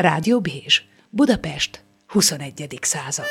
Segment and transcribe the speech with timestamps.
[0.00, 2.78] Rádió Bézs, Budapest, 21.
[2.80, 3.24] század.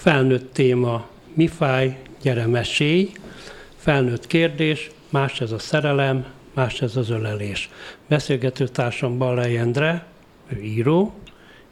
[0.00, 3.12] Felnőtt téma, mi fáj, gyere mesélj.
[3.76, 7.70] Felnőtt kérdés, más ez a szerelem, más ez az ölelés.
[8.08, 10.06] Beszélgető társam Ballai Endre,
[10.48, 11.14] ő író,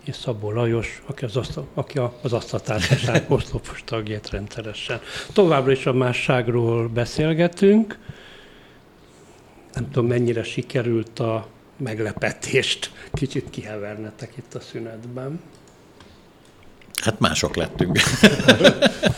[0.04, 5.00] és Szabó Lajos, aki az, asztal, aki az asztaltársaság oszlopos tagját rendszeresen.
[5.32, 7.98] Továbbra is a másságról beszélgetünk.
[9.77, 15.41] Nem tudom, mennyire sikerült a meglepetést kicsit kihevernetek itt a szünetben.
[17.02, 17.98] Hát mások lettünk.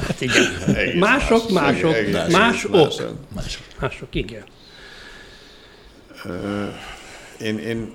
[0.07, 0.45] hát igen.
[0.97, 2.73] Mások, mások, mások, mások,
[3.35, 3.63] mások.
[3.81, 4.45] Mások, igen.
[7.41, 7.93] Én, én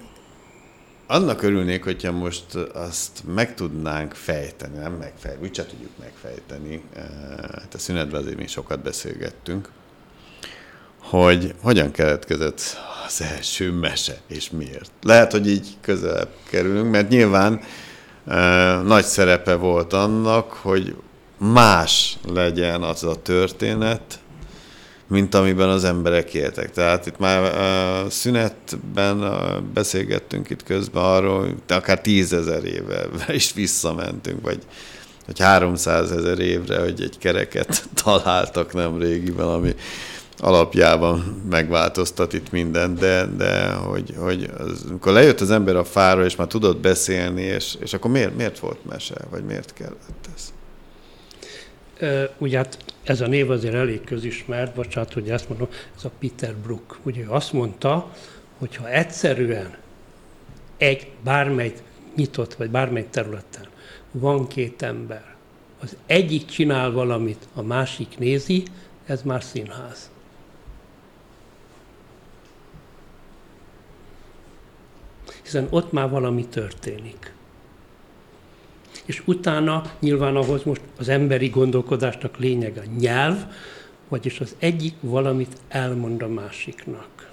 [1.07, 6.83] annak örülnék, hogyha most azt meg tudnánk fejteni, nem megfejteni, úgyse tudjuk megfejteni,
[7.51, 9.69] hát a szünetben azért mi sokat beszélgettünk,
[11.03, 14.91] hogy hogyan keletkezett az első mese, és miért.
[15.01, 17.61] Lehet, hogy így közelebb kerülünk, mert nyilván
[18.85, 20.95] nagy szerepe volt annak, hogy
[21.37, 24.19] más legyen az a történet,
[25.07, 26.71] mint amiben az emberek éltek.
[26.71, 29.23] Tehát itt már a szünetben
[29.73, 34.59] beszélgettünk itt közben arról, hogy akár tízezer éve is visszamentünk, vagy
[35.25, 39.75] hogy 300 ezer évre, hogy egy kereket találtak nem régiben, ami
[40.43, 46.25] alapjában megváltoztat itt mindent, de, de hogy, hogy az, amikor lejött az ember a fára,
[46.25, 50.53] és már tudott beszélni, és, és akkor miért, miért volt mese, vagy miért kellett ez?
[52.37, 56.55] ugye hát ez a név azért elég közismert, bocsánat, hogy ezt mondom, ez a Peter
[56.55, 56.99] Brook.
[57.03, 58.11] Ugye azt mondta,
[58.57, 59.75] hogy ha egyszerűen
[60.77, 61.73] egy bármely
[62.15, 63.67] nyitott, vagy bármely területen
[64.11, 65.35] van két ember,
[65.79, 68.63] az egyik csinál valamit, a másik nézi,
[69.05, 70.09] ez már színház.
[75.53, 77.33] Hiszen ott már valami történik
[79.05, 83.45] és utána nyilván ahhoz most az emberi gondolkodásnak lényege a nyelv,
[84.07, 87.31] vagyis az egyik valamit elmond a másiknak.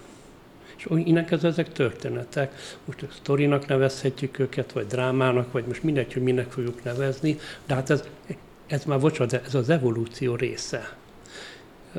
[0.76, 2.76] És innen ez ezek történetek.
[2.84, 7.74] Most a sztorinak nevezhetjük őket, vagy drámának, vagy most mindegy, hogy minek fogjuk nevezni, de
[7.74, 8.04] hát ez,
[8.66, 10.96] ez már, bocsánat, ez az evolúció része.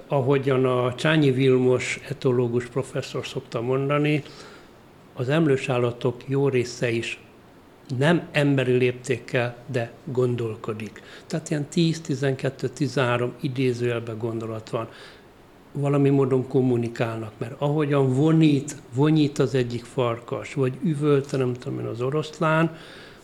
[0.07, 4.23] Ahogyan a Csányi Vilmos etológus professzor szokta mondani,
[5.21, 7.19] az emlős állatok jó része is
[7.97, 11.01] nem emberi léptékkel, de gondolkodik.
[11.27, 14.87] Tehát ilyen 10-12-13 idézőjelben gondolat van.
[15.71, 21.85] Valami módon kommunikálnak, mert ahogyan vonít, vonít az egyik farkas, vagy üvölte, nem tudom én,
[21.85, 22.75] az oroszlán,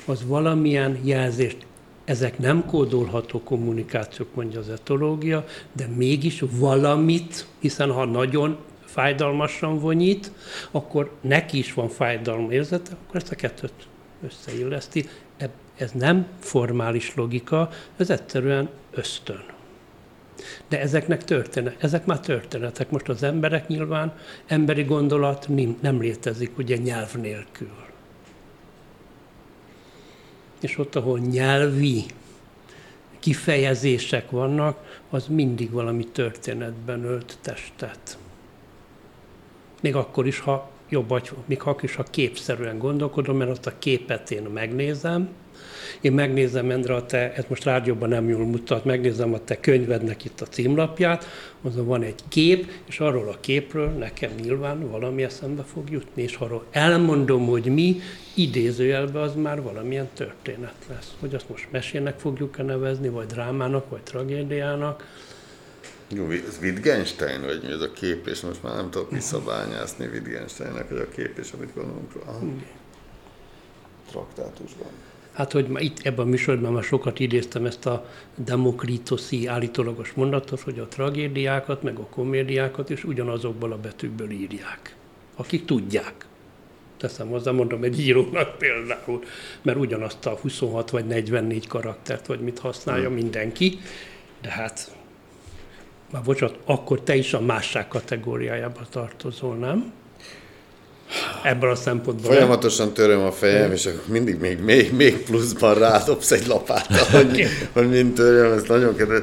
[0.05, 1.65] az valamilyen jelzést
[2.05, 8.57] ezek nem kódolható kommunikációk, mondja az etológia, de mégis valamit, hiszen ha nagyon
[8.97, 10.31] fájdalmasan vonyít,
[10.71, 13.73] akkor neki is van fájdalom érzete, akkor ezt a kettőt
[14.25, 15.09] összeilleszti.
[15.75, 19.43] Ez nem formális logika, ez egyszerűen ösztön.
[20.67, 22.89] De ezeknek történet, ezek már történetek.
[22.89, 24.13] Most az emberek nyilván,
[24.45, 25.47] emberi gondolat
[25.81, 27.75] nem, létezik ugye nyelv nélkül.
[30.61, 32.05] És ott, ahol nyelvi
[33.19, 38.17] kifejezések vannak, az mindig valami történetben ölt testet.
[39.81, 43.73] Még akkor is, ha jobb vagy, még ha is, ha képszerűen gondolkodom, mert azt a
[43.79, 45.29] képet én megnézem,
[46.01, 50.41] én megnézem, Endre, te, ez most rádióban nem jól mutat, megnézem a te könyvednek itt
[50.41, 51.25] a címlapját,
[51.61, 56.35] azon van egy kép, és arról a képről nekem nyilván valami eszembe fog jutni, és
[56.35, 57.99] arról elmondom, hogy mi,
[58.33, 61.15] idézőjelben az már valamilyen történet lesz.
[61.19, 65.03] Hogy azt most mesének fogjuk-e nevezni, vagy drámának, vagy tragédiának,
[66.07, 70.89] jó, ez Wittgenstein, vagy mi ez a kép, és most már nem tudok visszabányászni Wittgensteinnek,
[70.89, 72.39] hogy a kép, és amit gondolunk róla.
[74.09, 74.87] Traktátusban.
[75.33, 80.59] Hát, hogy ma itt ebben a műsorban már sokat idéztem ezt a demokritoszi állítólagos mondatot,
[80.59, 84.95] hogy a tragédiákat, meg a komédiákat is ugyanazokból a betűkből írják,
[85.35, 86.25] akik tudják.
[86.97, 89.23] Teszem hozzá, mondom egy írónak például,
[89.61, 93.15] mert ugyanazt a 26 vagy 44 karaktert, vagy mit használja hmm.
[93.15, 93.79] mindenki,
[94.41, 94.96] de hát
[96.11, 99.93] már bocsánat, akkor te is a másság kategóriájába tartozol, nem?
[101.43, 102.31] Ebből a szempontból.
[102.31, 107.47] Folyamatosan töröm a fejem, és akkor mindig még, még, még pluszban rádobsz egy lapáttal, hogy,
[107.73, 109.21] hogy mind töröm, ez nagyon kedves.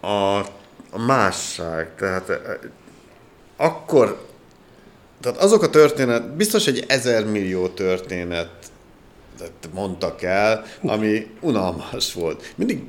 [0.00, 0.38] A,
[0.90, 2.40] a másság, tehát
[3.56, 4.26] akkor,
[5.20, 8.50] tehát azok a történet, biztos egy ezer millió történet
[9.74, 12.52] mondtak el, ami unalmas volt.
[12.54, 12.82] Mindig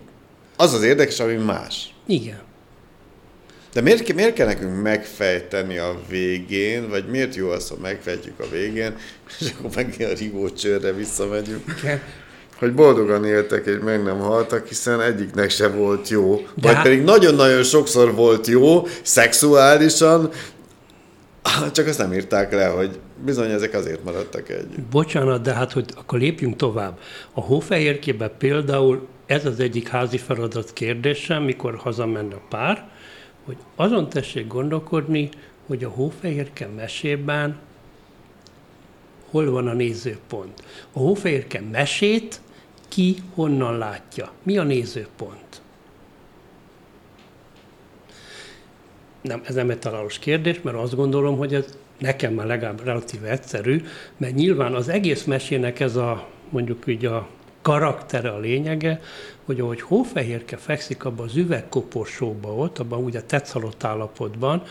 [0.56, 1.94] az az érdekes, ami más.
[2.06, 2.42] Igen.
[3.74, 8.46] De miért, miért kell nekünk megfejteni a végén, vagy miért jó az, ha megfejtjük a
[8.52, 8.96] végén,
[9.40, 11.64] és akkor meg a rigócsőrre visszamegyünk?
[11.82, 12.02] Igen.
[12.58, 16.36] Hogy boldogan éltek, és meg nem haltak, hiszen egyiknek se volt jó.
[16.36, 20.30] De vagy hát- pedig nagyon-nagyon sokszor volt jó, szexuálisan,
[21.72, 24.80] csak azt nem írták le, hogy bizony ezek azért maradtak együtt.
[24.80, 27.00] Bocsánat, de hát, hogy akkor lépjünk tovább.
[27.34, 32.90] A hófehérkében például ez az egyik házi feladat kérdésem, mikor hazamenne a pár,
[33.46, 35.30] hogy azon tessék gondolkodni,
[35.68, 37.60] hogy a hófehérke mesében
[39.30, 40.64] hol van a nézőpont.
[40.92, 42.42] A hófehérke mesét
[42.88, 44.31] ki honnan látja?
[44.44, 45.62] Mi a nézőpont?
[49.22, 53.30] Nem, ez nem egy találós kérdés, mert azt gondolom, hogy ez nekem már legalább relatíve
[53.30, 53.84] egyszerű,
[54.18, 57.28] mert nyilván az egész mesének ez a, mondjuk így a
[57.63, 59.01] karaktere, a lényege,
[59.45, 64.63] hogy ahogy hófehérke fekszik abban az üvegkoporsóba ott, abban ugye tetszalott állapotban,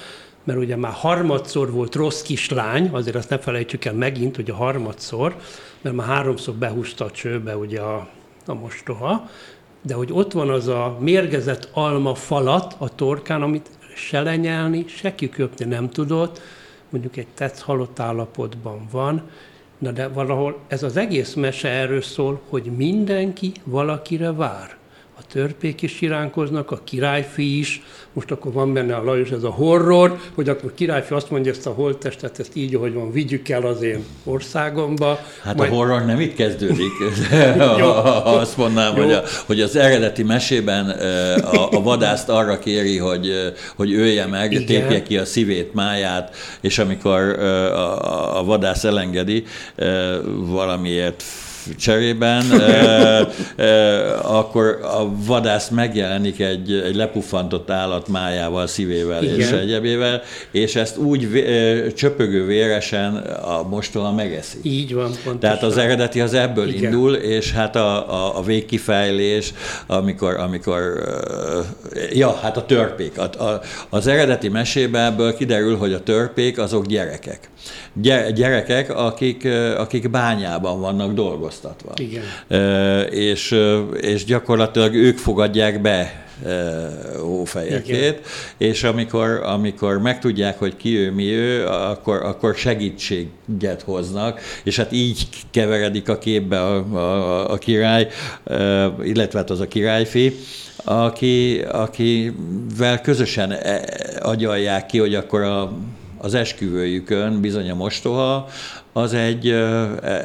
[0.44, 4.54] mert ugye már harmadszor volt rossz kislány, azért azt ne felejtsük el megint, hogy a
[4.54, 5.36] harmadszor,
[5.80, 8.08] mert már háromszor behúzta a csőbe ugye a,
[8.46, 9.28] a mostoha,
[9.82, 15.14] de hogy ott van az a mérgezett alma falat a torkán, amit se lenyelni, se
[15.14, 16.40] kiköpni nem tudott,
[16.88, 19.22] mondjuk egy tetsz halott állapotban van,
[19.82, 24.76] na de valahol ez az egész mese erről szól, hogy mindenki valakire vár.
[25.32, 27.82] Törpék is iránkoznak, a királyfi is,
[28.12, 31.52] most akkor van benne a Lajos ez a horror, hogy akkor a királyfi azt mondja,
[31.52, 35.18] ezt a holttestet, ezt így, ahogy van, vigyük el az én országomba.
[35.42, 35.72] Hát Majd...
[35.72, 36.92] a horror nem itt kezdődik.
[38.24, 40.88] Azt mondanám, hogy, a, hogy az eredeti mesében
[41.40, 44.66] a, a vadászt arra kéri, hogy, hogy ölje meg, Igen.
[44.66, 49.44] tépje ki a szívét, máját, és amikor a, a vadász elengedi,
[50.46, 51.24] valamiért
[51.78, 53.28] cserében, e,
[53.64, 59.38] e, akkor a vadász megjelenik egy, egy lepuffantott állat májával, szívével Igen.
[59.38, 64.58] és egyebével, és ezt úgy e, csöpögő véresen a mostoha megeszi.
[64.62, 65.38] Így van, pontosan.
[65.38, 66.82] Tehát az eredeti az ebből Igen.
[66.82, 69.52] indul, és hát a, a, a végkifejlés,
[69.86, 70.80] amikor, amikor
[72.12, 73.18] ja, hát a törpék.
[73.18, 77.50] A, a, az eredeti mesében ebből kiderül, hogy a törpék azok gyerekek
[78.34, 81.12] gyerekek, akik, akik bányában vannak
[81.60, 81.92] dolgoztatva.
[81.96, 83.10] Igen.
[83.10, 83.58] És,
[84.00, 86.26] és gyakorlatilag ők fogadják be
[87.20, 88.20] hófejekét,
[88.56, 94.92] és amikor, amikor megtudják, hogy ki ő, mi ő, akkor, akkor segítséget hoznak, és hát
[94.92, 98.08] így keveredik a képbe a, a, a király,
[99.02, 100.36] illetve hát az a királyfi,
[100.84, 103.84] aki, akivel közösen e,
[104.22, 105.72] agyalják ki, hogy akkor a
[106.22, 108.48] az esküvőjükön bizony a mostoha,
[108.92, 109.48] az egy,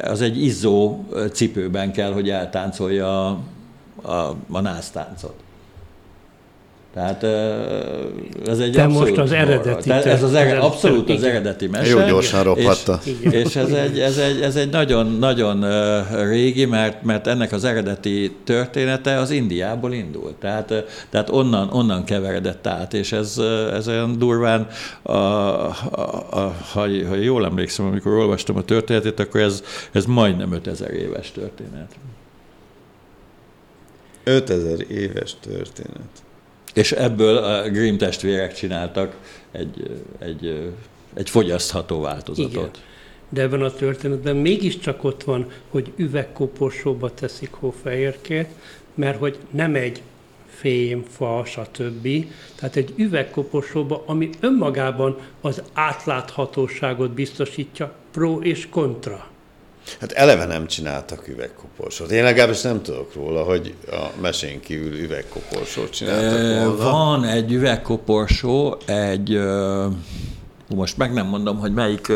[0.02, 3.38] az egy izzó cipőben kell, hogy eltáncolja a,
[4.02, 5.34] a, a násztáncot.
[6.94, 7.22] Tehát
[8.46, 9.88] ez egy Te abszolút most az eredeti.
[9.88, 11.90] Tehát ez az eredeti, abszolút az eredeti mese.
[11.90, 13.00] Jó gyorsan rophatta.
[13.04, 15.64] És, és ez egy, ez egy, ez egy nagyon, nagyon
[16.28, 20.34] régi, mert, mert ennek az eredeti története az Indiából indult.
[20.34, 20.74] Tehát,
[21.10, 23.38] tehát onnan, onnan keveredett át, és ez,
[23.72, 24.66] ez olyan durván,
[25.02, 25.76] a, a,
[26.30, 29.62] a, ha, ha jól emlékszem, amikor olvastam a történetét, akkor ez,
[29.92, 31.90] ez majdnem 5000 éves történet.
[34.24, 36.26] 5000 éves történet.
[36.74, 39.16] És ebből a Grimm testvérek csináltak
[39.52, 40.72] egy, egy,
[41.14, 42.52] egy fogyasztható változatot.
[42.52, 42.70] Igen.
[43.28, 48.48] De ebben a történetben mégiscsak ott van, hogy üvegkoporsóba teszik hófehérkét,
[48.94, 50.02] mert hogy nem egy
[50.46, 52.08] fém, fa, stb.
[52.54, 59.30] Tehát egy üvegkoporsóba, ami önmagában az átláthatóságot biztosítja, pro és kontra.
[60.00, 62.10] Hát eleve nem csináltak üvegkoporsót.
[62.10, 66.76] Én legalábbis nem tudok róla, hogy a mesén kívül üvegkoporsót csináltak volna.
[66.76, 69.40] Van egy üvegkoporsó, egy,
[70.68, 72.12] most meg nem mondom, hogy melyik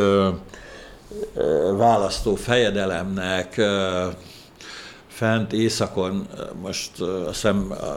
[1.77, 3.61] választó fejedelemnek
[5.15, 6.27] fent északon,
[6.61, 7.97] most azt hiszem a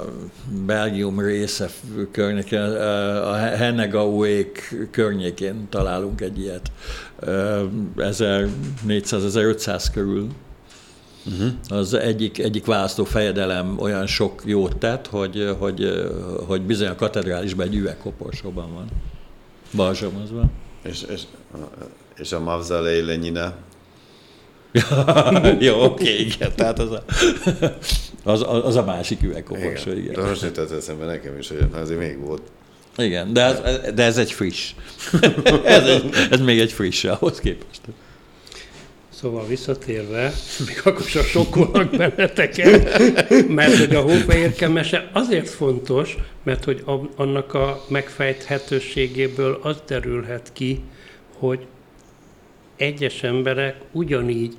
[0.66, 1.70] Belgium része
[2.12, 6.72] környékén, a Hennegauék környékén találunk egy ilyet.
[7.22, 10.28] 1400-1500 körül.
[11.26, 11.52] Uh-huh.
[11.68, 16.06] Az egyik, egyik választó fejedelem olyan sok jót tett, hogy, hogy,
[16.48, 18.86] hogy bizony a katedrálisban egy üvegkoporsóban van.
[19.76, 20.44] Balzsamozva.
[20.84, 21.22] És, és,
[22.16, 23.56] és a mavzalei lenyine
[25.60, 27.04] Jó, oké, igen, tehát az a,
[28.24, 30.04] az, az a másik üvegkoporsó, igen.
[30.04, 30.14] igen.
[30.14, 32.42] De most jutott eszembe nekem is, hogy azért még volt.
[32.98, 33.62] Igen, de ez,
[33.94, 34.72] de ez egy friss.
[35.64, 37.82] ez, egy, ez még egy friss ahhoz képest.
[39.10, 40.34] Szóval visszatérve,
[40.68, 43.00] még akkor sem sokkolnak benneteket,
[43.48, 46.84] mert hogy a hófehérke mese azért fontos, mert hogy
[47.16, 50.82] annak a megfejthetőségéből az derülhet ki,
[51.38, 51.66] hogy
[52.78, 54.54] egyes emberek ugyanígy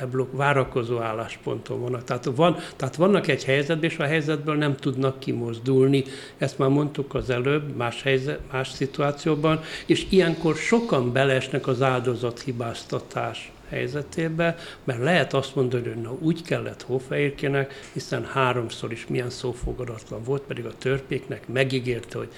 [0.00, 2.04] leblok, várakozó állásponton vannak.
[2.04, 6.04] Tehát, van, tehát vannak egy helyzetben, és a helyzetből nem tudnak kimozdulni.
[6.38, 13.52] Ezt már mondtuk az előbb, más, helyzet, más szituációban, és ilyenkor sokan belesnek az áldozathibáztatás
[13.68, 20.22] helyzetébe, mert lehet azt mondani, hogy na úgy kellett Hófehérkének, hiszen háromszor is milyen szófogadatlan
[20.24, 22.28] volt, pedig a törpéknek megígérte, hogy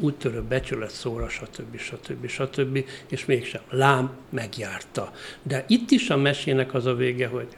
[0.00, 1.78] úttörő becsület szóra, stb.
[1.78, 2.26] stb.
[2.26, 2.84] stb.
[3.08, 3.60] és mégsem.
[3.70, 5.12] Lám megjárta.
[5.42, 7.48] De itt is a mesének az a vége, hogy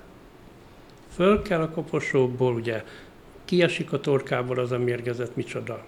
[1.15, 2.85] föl kell a koposóból, ugye
[3.45, 5.85] kiesik a torkából az a mérgezett micsoda,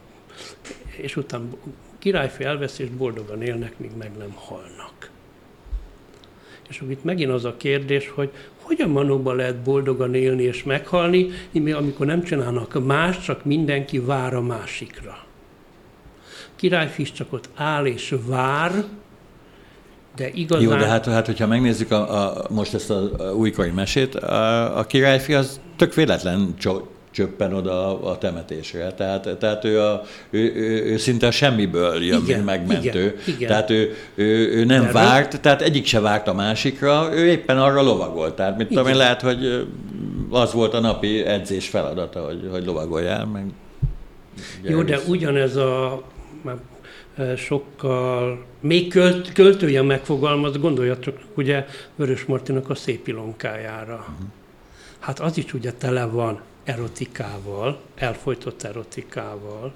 [0.96, 1.44] és utána
[1.98, 5.10] királyfi elvesz, és boldogan élnek, míg meg nem halnak.
[6.68, 8.30] És akkor itt megint az a kérdés, hogy
[8.60, 11.28] hogyan manóban lehet boldogan élni és meghalni,
[11.72, 15.23] amikor nem csinálnak más, csak mindenki vár a másikra
[16.64, 18.84] királyfi csak ott áll és vár,
[20.16, 20.64] de igazán...
[20.64, 24.84] Jó, de hát, hát hogyha megnézzük a, a, most ezt az újkori mesét, a, a
[24.84, 26.54] királyfi az tök véletlen
[27.10, 28.92] csöppen oda a, temetésre.
[28.92, 33.04] Tehát, tehát ő, a, ő, ő, ő szinte a semmiből jön, igen, mint megmentő.
[33.04, 33.48] Igen, igen.
[33.48, 37.58] Tehát ő, ő, ő nem de várt, tehát egyik se várt a másikra, ő éppen
[37.58, 38.34] arra lovagolt.
[38.34, 39.66] Tehát mit tudom én, lehet, hogy
[40.30, 43.44] az volt a napi edzés feladata, hogy, hogy lovagoljál, meg
[44.62, 46.02] Jó, de ugyanez a
[46.42, 46.56] már
[47.36, 53.94] sokkal, még költ, költője megfogalmaz, gondoljatok ugye Vörös Martinak a szép ilonkájára.
[53.94, 54.26] Uh-huh.
[54.98, 59.72] Hát az is ugye tele van erotikával, elfolytott erotikával,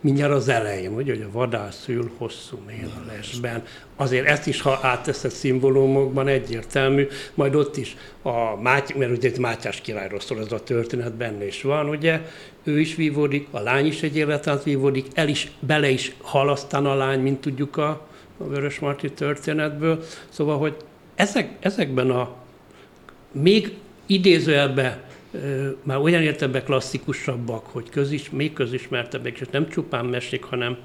[0.00, 3.62] mindjárt az elején, ugye, hogy a vadász ül hosszú mél a lesben.
[3.96, 9.80] Azért ezt is, ha átteszed szimbólumokban, egyértelmű, majd ott is a Máty, mert ugye Mátyás
[9.80, 12.20] királyról szól ez a történet, benne is van, ugye,
[12.64, 16.94] ő is vívódik, a lány is egy életet vívódik, el is, bele is halasztán a
[16.94, 18.06] lány, mint tudjuk a,
[18.38, 20.04] a Vörös Marti történetből.
[20.28, 20.76] Szóval, hogy
[21.14, 22.34] ezek, ezekben a
[23.32, 25.02] még idézőjelben
[25.82, 30.78] már olyan értelemben klasszikusabbak, hogy közis, még közismertebbek, és nem csupán mesék, hanem,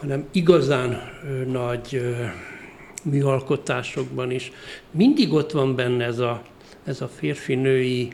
[0.00, 1.00] hanem igazán
[1.46, 2.14] nagy
[3.04, 4.52] műalkotásokban is.
[4.90, 6.42] Mindig ott van benne ez a,
[6.84, 8.12] ez a férfi-női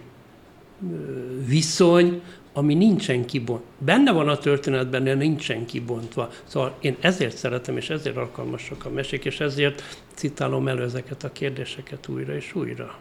[1.46, 3.66] viszony, ami nincsen kibontva.
[3.78, 6.30] Benne van a történetben, de nincsen kibontva.
[6.44, 9.82] Szóval én ezért szeretem, és ezért alkalmasak a mesék, és ezért
[10.14, 12.98] citálom elő ezeket a kérdéseket újra és újra.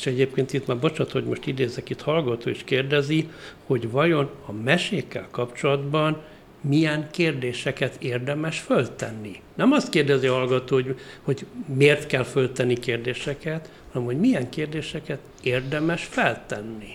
[0.00, 3.28] És egyébként itt már bocsánat, hogy most idézek, itt hallgató is kérdezi,
[3.66, 6.22] hogy vajon a mesékkel kapcsolatban
[6.60, 9.40] milyen kérdéseket érdemes föltenni.
[9.54, 15.18] Nem azt kérdezi a hallgató, hogy, hogy miért kell föltenni kérdéseket, hanem hogy milyen kérdéseket
[15.42, 16.92] érdemes feltenni.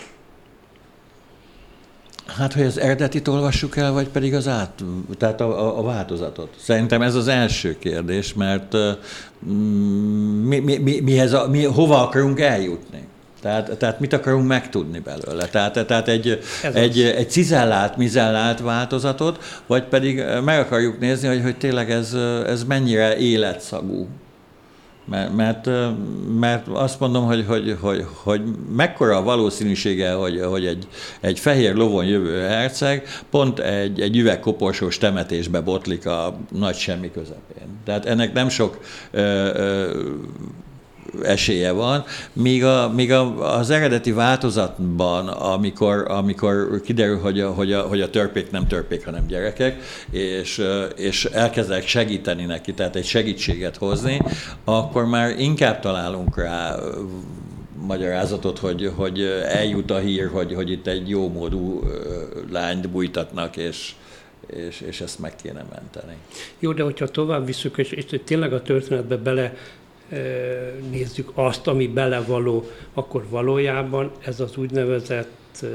[2.26, 4.84] Hát, hogy az eredetit olvassuk el, vagy pedig az át,
[5.18, 6.56] tehát a, a, a változatot?
[6.60, 8.76] Szerintem ez az első kérdés, mert
[9.46, 12.95] mm, mi, mi, mi, mihez a, mi, hova akarunk eljutni?
[13.46, 15.46] Tehát, tehát mit akarunk megtudni belőle?
[15.46, 16.40] Tehát, tehát egy,
[16.74, 22.14] egy, egy cizellált, mizellált változatot, vagy pedig meg akarjuk nézni, hogy, hogy tényleg ez,
[22.48, 24.08] ez mennyire életszagú.
[25.06, 25.70] Mert, mert,
[26.40, 28.42] mert azt mondom, hogy, hogy, hogy, hogy
[28.76, 30.88] mekkora a valószínűsége, hogy, hogy egy,
[31.22, 37.68] egy fehér lovon jövő herceg pont egy, egy üvegkoporsós temetésbe botlik a nagy semmi közepén.
[37.86, 38.80] Tehát ennek nem sok
[39.12, 39.22] ö,
[39.56, 40.00] ö,
[41.24, 42.04] esélye van,
[42.34, 48.02] míg, a, míg a, az eredeti változatban, amikor, amikor kiderül, hogy a, hogy, a, hogy
[48.02, 50.62] a törpék nem törpék, hanem gyerekek, és,
[50.96, 54.22] és elkezdek segíteni neki, tehát egy segítséget hozni,
[54.64, 56.76] akkor már inkább találunk rá
[57.86, 61.84] magyarázatot, hogy, hogy eljut a hír, hogy, hogy itt egy jó módú
[62.52, 63.94] lányt bújtatnak, és,
[64.48, 66.16] és, és ezt meg kéne menteni.
[66.60, 69.54] Jó, de hogyha tovább visszük, és, és tényleg a történetbe bele
[70.90, 75.66] nézzük azt, ami belevaló, akkor valójában ez az úgynevezett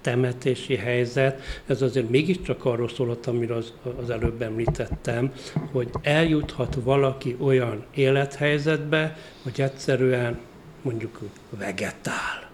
[0.00, 5.32] temetési helyzet, ez azért mégiscsak arról szólott, amiről az, az előbb említettem,
[5.72, 10.38] hogy eljuthat valaki olyan élethelyzetbe, hogy egyszerűen
[10.82, 12.50] mondjuk vegetál.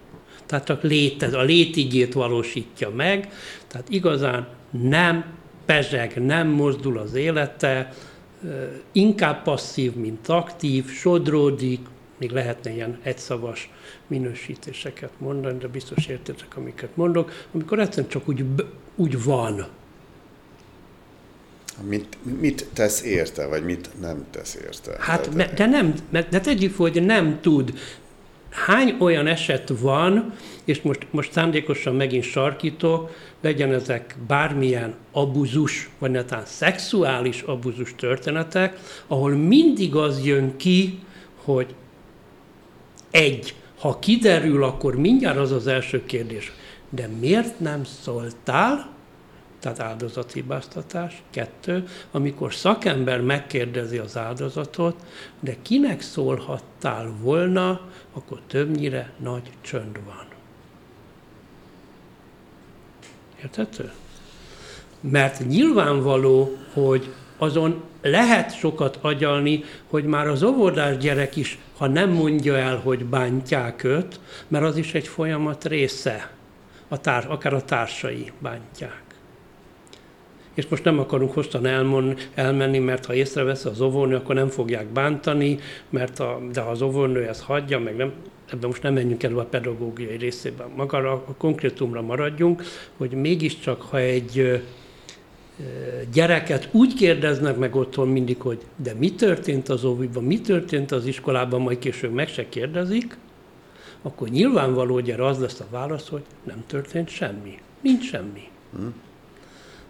[0.47, 3.33] Tehát csak létez, a létigét valósítja meg,
[3.67, 5.25] tehát igazán nem
[5.65, 7.93] pezseg, nem mozdul az élete,
[8.93, 11.81] inkább passzív, mint aktív, sodródik,
[12.19, 13.71] még lehetne ilyen egyszavas
[14.07, 18.45] minősítéseket mondani, de biztos értetek, amiket mondok, amikor egyszerűen csak úgy,
[18.95, 19.67] úgy van.
[21.89, 24.97] Mit, mit tesz érte, vagy mit nem tesz érte?
[24.99, 27.79] Hát, Tehát, de nem, de tegyük hogy nem tud.
[28.55, 30.33] Hány olyan eset van,
[30.65, 38.79] és most, most szándékosan megint sarkítok, legyen ezek bármilyen abuzus, vagy netán szexuális abuzus történetek,
[39.07, 40.99] ahol mindig az jön ki,
[41.45, 41.75] hogy
[43.11, 46.53] egy, ha kiderül, akkor mindjárt az az első kérdés,
[46.91, 48.93] de miért nem szóltál?
[49.61, 51.23] Tehát áldozathibáztatás.
[51.31, 54.97] Kettő, amikor szakember megkérdezi az áldozatot,
[55.41, 57.81] de kinek szólhattál volna,
[58.15, 60.27] akkor többnyire nagy csönd van.
[63.43, 63.93] Értető?
[65.01, 72.11] Mert nyilvánvaló, hogy azon lehet sokat agyalni, hogy már az óvodás gyerek is, ha nem
[72.11, 76.31] mondja el, hogy bántják őt, mert az is egy folyamat része,
[76.89, 79.04] a tár, akár a társai bántják.
[80.55, 84.87] És most nem akarunk hosszan elmon, elmenni, mert ha észrevesz az óvónő, akkor nem fogják
[84.87, 85.59] bántani,
[85.91, 88.13] mert a, de ha az óvónő ezt hagyja, meg nem,
[88.51, 90.67] ebben most nem menjünk el a pedagógiai részében.
[90.77, 92.63] Magára a konkrétumra maradjunk,
[92.97, 94.63] hogy mégiscsak, ha egy
[96.13, 101.07] gyereket úgy kérdeznek meg otthon mindig, hogy de mi történt az óviban, mi történt az
[101.07, 103.17] iskolában, majd később meg se kérdezik,
[104.03, 107.59] akkor nyilvánvaló, hogy erre az lesz a válasz, hogy nem történt semmi.
[107.81, 108.49] Nincs semmi.
[108.77, 108.95] Hmm.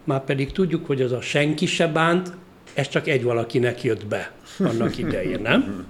[0.05, 2.33] Már pedig tudjuk, hogy az a senki se bánt,
[2.75, 5.87] ez csak egy valakinek jött be annak idején, nem?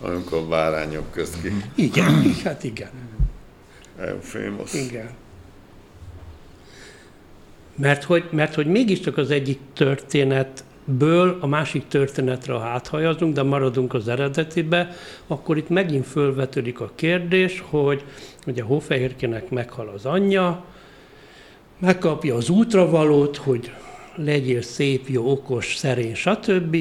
[0.00, 1.52] Amikor bárányok közt ki.
[1.74, 2.90] Igen, hát igen.
[3.98, 4.74] Eufémos.
[4.74, 5.10] Igen.
[7.76, 13.94] Mert hogy, mert hogy mégiscsak az egyik történetből a másik történetre, ha áthajazunk, de maradunk
[13.94, 18.04] az eredetibe, akkor itt megint fölvetődik a kérdés, hogy
[18.46, 20.64] ugye Hófehérkének meghal az anyja,
[21.78, 23.72] megkapja az útravalót, hogy
[24.14, 26.76] legyél szép, jó, okos, szerény, stb.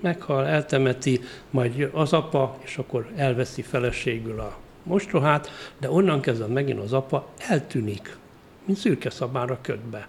[0.00, 1.20] Meghal, eltemeti,
[1.50, 7.28] majd az apa, és akkor elveszi feleségül a mostohát, de onnan kezdve megint az apa
[7.48, 8.16] eltűnik,
[8.64, 10.08] mint szürke szabára ködbe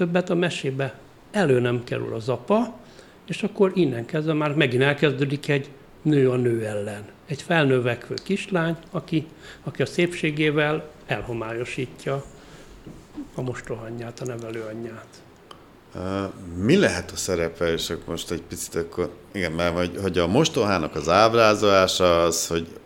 [0.00, 0.94] többet a mesébe
[1.30, 2.78] elő nem kerül az apa,
[3.26, 5.70] és akkor innen kezdve már megint elkezdődik egy
[6.02, 7.02] nő a nő ellen.
[7.26, 9.26] Egy felnövekvő kislány, aki,
[9.64, 12.24] aki a szépségével elhomályosítja
[13.34, 15.22] a mostohanyját, a nevelőanyját.
[16.56, 20.26] Mi lehet a szerepe, és akkor most egy picit akkor, igen, mert hogy, hogy a
[20.26, 22.78] mostohának az ábrázolása az, hogy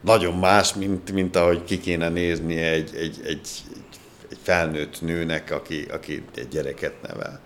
[0.00, 3.48] nagyon más, mint, mint ahogy ki kéne nézni egy, egy, egy,
[4.30, 7.40] egy felnőtt nőnek, aki, aki egy gyereket nevel.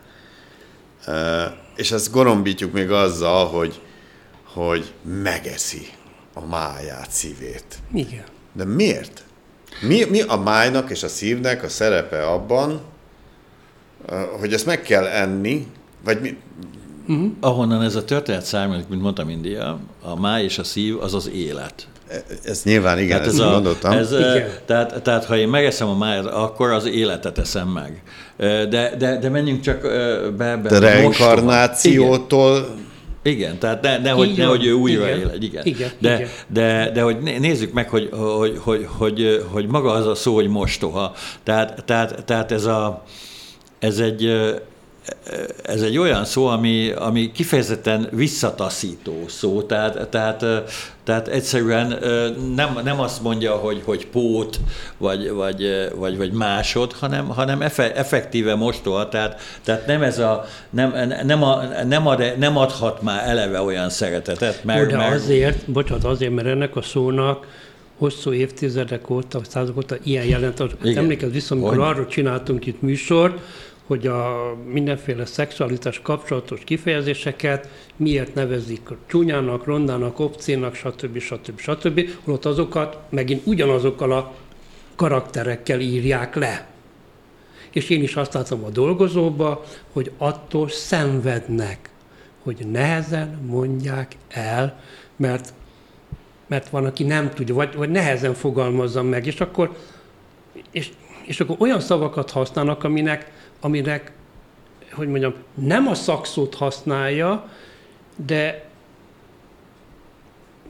[1.76, 3.80] És ezt gorombítjuk még azzal, hogy,
[4.44, 5.86] hogy megeszi
[6.34, 7.78] a máját, szívét.
[7.92, 8.24] Igen.
[8.52, 9.24] De miért?
[9.80, 12.80] Mi, mi a májnak és a szívnek a szerepe abban,
[14.40, 15.66] hogy ezt meg kell enni,
[16.04, 16.36] vagy mi?
[17.08, 17.30] Uh-huh.
[17.40, 21.30] Ahonnan ez a történet származik, mint mondtam, India, a máj és a szív az az
[21.34, 21.88] élet.
[22.44, 23.92] Ez nyilván igen, tehát ez ezt a, gondoltam.
[23.92, 24.48] Ez, igen.
[24.66, 28.02] Tehát, tehát ha én megeszem a májat, akkor az életet eszem meg.
[28.36, 29.82] De, de, de menjünk csak
[30.36, 30.56] be.
[30.56, 32.56] be de reinkarnációtól...
[32.56, 32.86] Igen.
[33.22, 35.20] Igen, tehát ne, nehogy, nehogy ő újra igen.
[35.20, 35.32] él.
[35.40, 35.66] Igen.
[35.66, 36.28] Igen, de, igen.
[36.46, 40.48] De, de hogy nézzük meg, hogy, hogy, hogy, hogy, hogy maga az a szó, hogy
[40.48, 41.14] mostoha.
[41.42, 43.04] Tehát, tehát, tehát ez, a,
[43.78, 44.44] ez egy
[45.62, 50.44] ez egy olyan szó, ami, ami kifejezetten visszataszító szó, tehát, tehát,
[51.04, 51.98] tehát egyszerűen
[52.54, 54.60] nem, nem azt mondja, hogy, hogy pót,
[54.98, 57.60] vagy, vagy, vagy, vagy másod, hanem, hanem
[57.94, 63.28] effektíve mostoha, tehát, tehát nem, ez a, nem, nem, a, nem, ad, nem adhat már
[63.28, 64.64] eleve olyan szeretetet.
[64.64, 65.14] Mert, De mert...
[65.14, 67.46] azért, bocsánat, azért, mert ennek a szónak
[67.98, 70.62] hosszú évtizedek óta, századok óta ilyen jelent.
[70.94, 73.38] Emlékezz vissza, amikor arról csináltunk itt műsort,
[73.88, 81.18] hogy a mindenféle szexualitás kapcsolatos kifejezéseket miért nevezik csúnyának, rondának, opcénak, stb.
[81.18, 81.58] stb.
[81.58, 82.08] stb.
[82.24, 84.34] Holott azokat megint ugyanazokkal a
[84.96, 86.66] karakterekkel írják le.
[87.70, 91.90] És én is azt látom a dolgozóba, hogy attól szenvednek,
[92.42, 94.80] hogy nehezen mondják el,
[95.16, 95.52] mert,
[96.46, 99.76] mert van, aki nem tudja, vagy, vagy nehezen fogalmazza meg, és akkor,
[100.70, 100.90] és,
[101.24, 104.12] és akkor olyan szavakat használnak, aminek aminek,
[104.92, 107.50] hogy mondjam, nem a szakszót használja,
[108.26, 108.68] de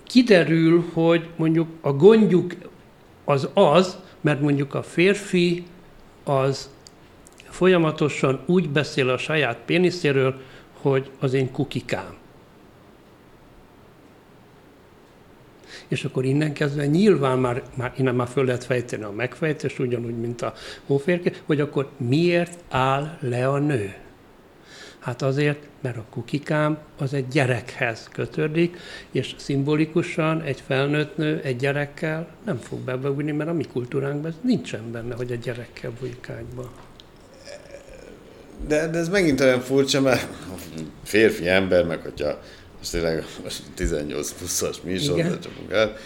[0.07, 2.55] kiderül, hogy mondjuk a gondjuk
[3.25, 5.67] az az, mert mondjuk a férfi
[6.25, 6.71] az
[7.49, 10.41] folyamatosan úgy beszél a saját péniszéről,
[10.73, 12.18] hogy az én kukikám.
[15.89, 20.19] És akkor innen kezdve nyilván már, már innen már föl lehet fejteni a megfejtés, ugyanúgy,
[20.19, 20.55] mint a
[20.87, 23.95] hóférke, hogy akkor miért áll le a nő?
[24.99, 28.77] Hát azért, mert a kukikám az egy gyerekhez kötődik,
[29.11, 34.37] és szimbolikusan egy felnőtt nő egy gyerekkel nem fog bebújni, mert a mi kultúránkban ez
[34.43, 36.71] nincsen benne, hogy a gyerekkel bújik ágyba.
[38.67, 40.29] De, de ez megint olyan furcsa, mert
[41.05, 42.41] férfi ember, meg hogyha
[42.79, 43.25] most tényleg
[43.75, 45.97] 18 pluszos műsorban csapunk el,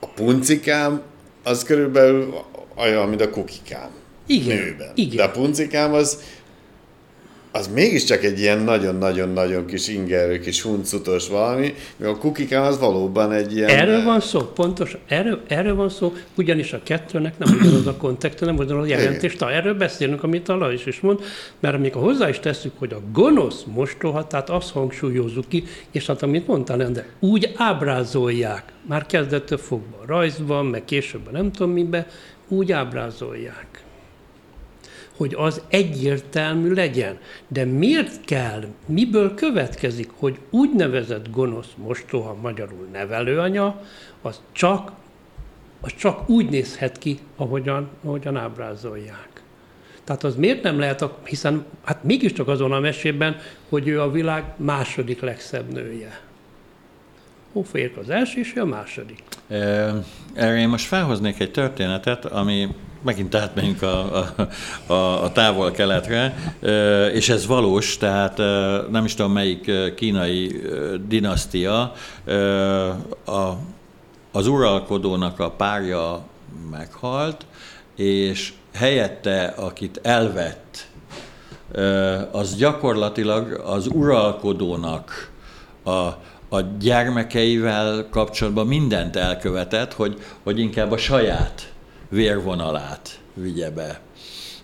[0.00, 1.02] a puncikám
[1.42, 2.34] az körülbelül
[2.76, 3.90] olyan, mint a kukikám.
[4.26, 4.92] Igen, Nőben.
[4.94, 5.16] igen.
[5.16, 6.22] De a puncikám az
[7.58, 13.32] az mégiscsak egy ilyen nagyon-nagyon-nagyon kis ingerő, kis huncutos valami, míg a kukikám az valóban
[13.32, 13.68] egy ilyen...
[13.68, 18.46] Erről van szó, pontos, erről, erről van szó, ugyanis a kettőnek nem ugyanaz a kontextus,
[18.46, 19.36] nem ugyanaz a jelentés.
[19.36, 21.20] Ta, erről beszélünk, amit Alaj is, is mond,
[21.60, 26.22] mert amikor hozzá is tesszük, hogy a gonosz mostoha, tehát azt hangsúlyozzuk ki, és hát
[26.22, 32.06] amit mondtál, de úgy ábrázolják, már kezdettől fogva a rajzban, meg később nem tudom miben,
[32.48, 33.86] úgy ábrázolják
[35.18, 37.18] hogy az egyértelmű legyen.
[37.48, 43.82] De miért kell, miből következik, hogy úgynevezett gonosz mostoha magyarul nevelőanya,
[44.22, 44.92] az csak,
[45.80, 49.42] az csak úgy nézhet ki, ahogyan, ahogyan ábrázolják.
[50.04, 53.36] Tehát az miért nem lehet, hiszen hát mégiscsak azon a mesében,
[53.68, 56.20] hogy ő a világ második legszebb nője.
[57.52, 59.22] Hóférk az első, és ő a második.
[59.48, 62.68] Erre én most felhoznék egy történetet, ami
[63.02, 64.24] megint átmegyünk a,
[64.86, 64.92] a,
[65.24, 66.36] a távol-keletre,
[67.12, 68.38] és ez valós, tehát
[68.90, 70.60] nem is tudom melyik kínai
[71.08, 71.92] dinasztia,
[73.24, 73.52] a,
[74.32, 76.22] az uralkodónak a párja
[76.70, 77.46] meghalt,
[77.96, 80.86] és helyette, akit elvett,
[82.30, 85.30] az gyakorlatilag az uralkodónak
[85.82, 85.90] a,
[86.48, 91.72] a gyermekeivel kapcsolatban mindent elkövetett, hogy, hogy inkább a saját
[92.08, 94.00] vérvonalát vigye be.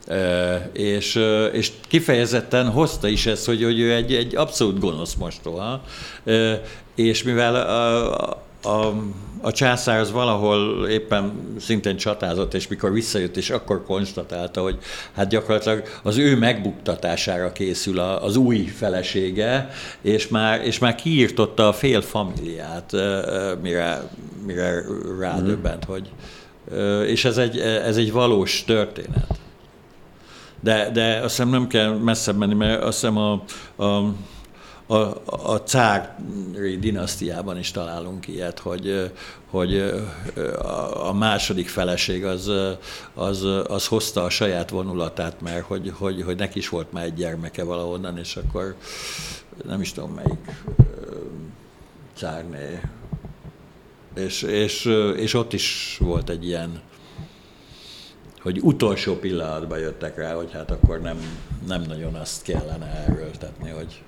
[0.06, 1.20] E, és,
[1.52, 5.82] és kifejezetten hozta is ezt, hogy, hogy ő egy, egy abszolút gonosz mostoha,
[6.24, 6.62] e,
[6.94, 8.94] és mivel a, a,
[9.40, 14.78] a császár az valahol éppen szintén csatázott, és mikor visszajött, és akkor konstatálta, hogy
[15.12, 21.72] hát gyakorlatilag az ő megbuktatására készül az új felesége, és már, és már kiírtotta a
[21.72, 22.92] fél familiát,
[23.62, 24.02] mire,
[24.46, 24.84] mire
[25.18, 25.92] rádöbbent, mm.
[25.92, 26.10] hogy,
[27.06, 29.38] és ez egy, ez egy valós történet.
[30.60, 33.42] De, de azt hiszem nem kell messzebb menni, mert azt hiszem a,
[33.76, 34.14] a,
[34.86, 34.96] a,
[35.26, 39.10] a cári dinasztiában is találunk ilyet, hogy,
[39.50, 39.94] hogy
[41.04, 42.50] a második feleség az,
[43.14, 47.14] az, az hozta a saját vonulatát, mert hogy, hogy, hogy neki is volt már egy
[47.14, 48.74] gyermeke valahonnan, és akkor
[49.64, 50.62] nem is tudom melyik
[52.14, 52.80] cárné
[54.14, 54.84] és, és,
[55.16, 56.80] és ott is volt egy ilyen,
[58.40, 61.18] hogy utolsó pillanatban jöttek rá, hogy hát akkor nem,
[61.66, 64.02] nem nagyon azt kellene erőltetni, hogy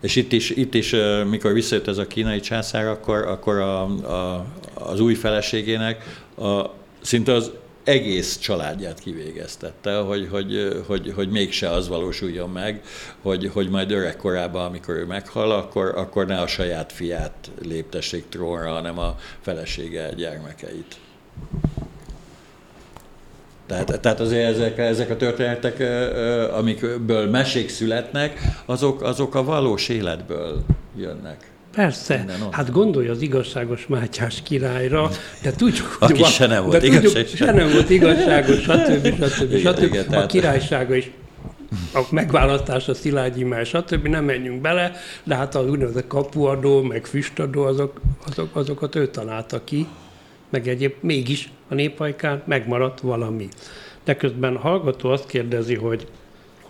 [0.00, 0.94] És itt is, itt is
[1.28, 6.64] mikor visszajött ez a kínai császár, akkor, akkor a, a, az új feleségének a,
[7.00, 7.50] szinte az
[7.84, 12.82] egész családját kivégeztette, hogy, hogy, hogy, hogy mégse az valósuljon meg,
[13.22, 18.72] hogy, hogy majd öregkorában, amikor ő meghal, akkor, akkor ne a saját fiát léptessék trónra,
[18.72, 20.96] hanem a felesége gyermekeit.
[23.66, 25.82] Tehát, tehát azért ezek, ezek a történetek,
[26.52, 30.64] amikből mesék születnek, azok, azok a valós életből
[30.96, 31.53] jönnek.
[31.74, 35.10] Persze, hát gondolj az igazságos Mátyás királyra,
[35.42, 37.12] de tudjuk, hogy Aki van, se nem volt de igazságos.
[37.12, 39.06] Tudjuk, se nem volt igazságos, stb.
[39.06, 39.28] stb.
[39.30, 39.56] stb.
[39.56, 39.82] stb.
[39.82, 41.10] Igen, a királysága is
[41.94, 44.06] a megválasztása Szilágyi már, stb.
[44.06, 44.92] nem menjünk bele,
[45.24, 49.86] de hát az úgynevezett kapuadó, meg füstadó, azok, azok, azokat ő találta ki,
[50.50, 53.48] meg egyéb mégis a néphajkán megmaradt valami.
[54.04, 56.06] De közben a hallgató azt kérdezi, hogy,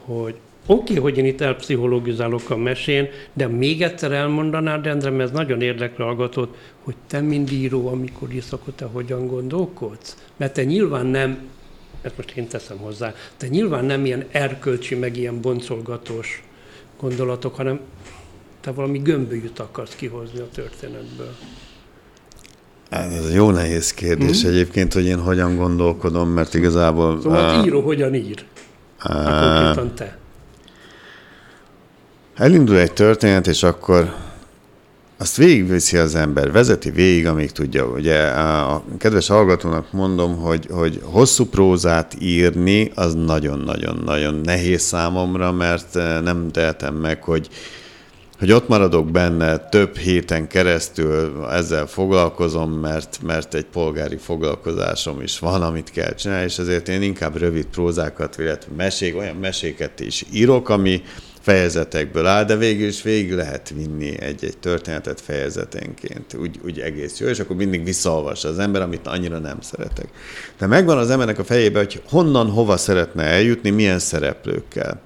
[0.04, 0.34] hogy
[0.66, 5.30] Oké, okay, hogy én itt elpszichologizálok a mesén, de még egyszer elmondanád, Endre, mert ez
[5.30, 10.16] nagyon érdekli hallgatót, hogy te, mind író, amikor írsz, akkor te hogyan gondolkodsz?
[10.36, 11.38] Mert te nyilván nem,
[12.02, 16.42] ezt most én teszem hozzá, te nyilván nem ilyen erkölcsi, meg ilyen boncolgatós
[17.00, 17.80] gondolatok, hanem
[18.60, 21.34] te valami gömbölyűt akarsz kihozni a történetből.
[22.90, 24.50] Hát ez jó nehéz kérdés hmm.
[24.50, 27.20] egyébként, hogy én hogyan gondolkodom, mert igazából...
[27.20, 28.44] Szóval uh, író hogyan ír?
[29.08, 30.18] Uh, te.
[32.36, 34.14] Elindul egy történet, és akkor
[35.18, 37.86] azt végigviszi az ember, vezeti végig, amíg tudja.
[37.86, 45.94] Ugye a kedves hallgatónak mondom, hogy, hogy hosszú prózát írni, az nagyon-nagyon-nagyon nehéz számomra, mert
[46.22, 47.48] nem tehetem meg, hogy,
[48.38, 55.38] hogy ott maradok benne több héten keresztül, ezzel foglalkozom, mert, mert egy polgári foglalkozásom is
[55.38, 60.24] van, amit kell csinálni, és ezért én inkább rövid prózákat, illetve mesék, olyan meséket is
[60.32, 61.02] írok, ami
[61.44, 67.26] fejezetekből áll, de végül is végig lehet vinni egy-egy történetet fejezetenként, úgy, úgy egész jó,
[67.26, 70.08] és akkor mindig visszaolvassa az ember, amit annyira nem szeretek.
[70.58, 75.00] De megvan az embernek a fejében, hogy honnan, hova szeretne eljutni, milyen szereplőkkel.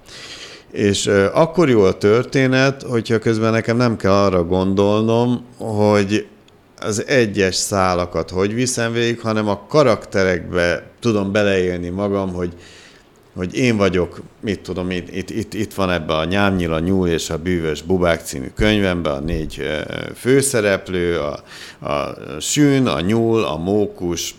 [0.70, 6.26] És akkor jó a történet, hogyha közben nekem nem kell arra gondolnom, hogy
[6.80, 12.54] az egyes szálakat hogy viszem végig, hanem a karakterekbe tudom beleélni magam, hogy,
[13.38, 17.30] hogy én vagyok, mit tudom, itt, itt, itt, van ebbe a Nyámnyil, a Nyúl és
[17.30, 19.62] a Bűvös Bubák című könyvemben a négy
[20.14, 21.42] főszereplő, a,
[21.88, 24.34] a Sűn, a Nyúl, a Mókus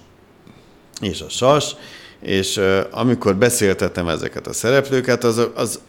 [1.01, 1.75] és a Sas,
[2.21, 5.79] és amikor beszéltetem ezeket a szereplőket, az, az,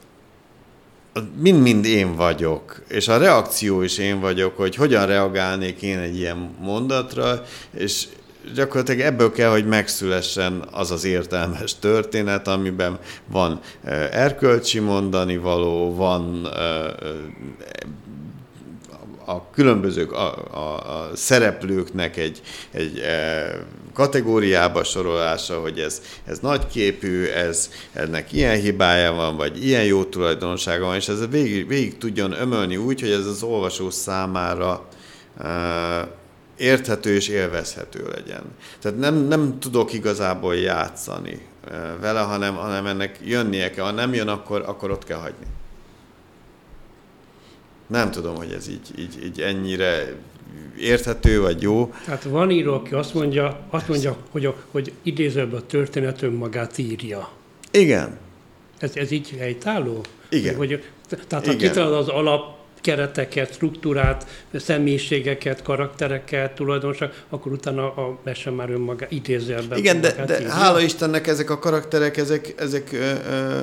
[1.39, 6.55] mind-mind én vagyok, és a reakció is én vagyok, hogy hogyan reagálnék én egy ilyen
[6.61, 7.43] mondatra,
[7.77, 8.07] és
[8.55, 13.61] gyakorlatilag ebből kell, hogy megszülessen az az értelmes történet, amiben van
[14.11, 16.49] erkölcsi mondani való, van
[19.25, 23.03] a különböző a, a, a szereplőknek egy, egy
[23.93, 30.85] kategóriába sorolása, hogy ez, ez nagyképű, ez, ennek ilyen hibája van, vagy ilyen jó tulajdonsága
[30.85, 34.89] van, és ez végig, végig tudjon ömölni úgy, hogy ez az olvasó számára
[36.61, 38.43] érthető és élvezhető legyen.
[38.79, 41.41] Tehát nem, nem tudok igazából játszani
[42.01, 43.85] vele, hanem, hanem ennek jönnie kell.
[43.85, 45.47] Ha nem jön, akkor, akkor ott kell hagyni.
[47.87, 50.15] Nem tudom, hogy ez így, így, így ennyire
[50.79, 51.93] érthető vagy jó.
[52.05, 56.79] Tehát van író, aki azt mondja, azt mondja hogy, a, hogy idézőben a történet önmagát
[56.79, 57.31] írja.
[57.71, 58.19] Igen.
[58.79, 60.05] Ez, ez így helytálló?
[60.29, 60.57] Igen.
[60.57, 60.85] Hogy,
[61.27, 68.71] tehát ha kitalál az alap kereteket, struktúrát, személyiségeket, karaktereket, tulajdonság, akkor utána a mese már
[68.71, 69.79] önmaga idézőjelben.
[69.79, 73.59] Igen, de, de hála Istennek ezek a karakterek, ezek, ezek ö, ö,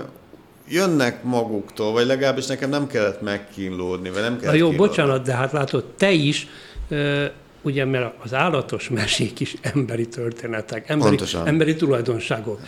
[0.69, 4.87] jönnek maguktól, vagy legalábbis nekem nem kellett megkínlódni, vagy nem kellett Na jó, kínlódni.
[4.87, 6.47] bocsánat, de hát látod, te is
[6.89, 7.25] ö,
[7.61, 11.47] ugye, mert az állatos mesék is emberi történetek, emberi, Pontosan.
[11.47, 12.59] emberi tulajdonságok.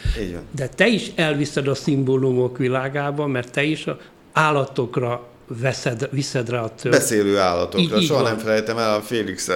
[0.56, 3.86] De te is elviszed a szimbólumok világába, mert te is
[4.34, 6.96] állatokra veszed, viszed rá a tört.
[6.96, 7.80] Beszélő állatokra.
[7.80, 8.32] Így- így Soha van.
[8.32, 9.56] nem felejtem el a Félix uh,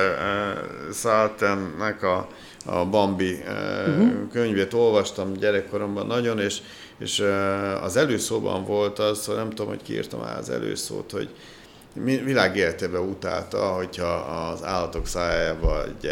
[0.93, 2.27] Saltennek a,
[2.65, 4.11] a Bambi uh, uh-huh.
[4.31, 6.57] könyvét olvastam gyerekkoromban nagyon, és,
[6.99, 7.23] és
[7.81, 11.29] az előszóban volt az, hogy nem tudom, hogy kiírtam már az előszót, hogy
[12.23, 14.13] világ életében utálta, hogyha
[14.51, 16.09] az állatok szájába egy,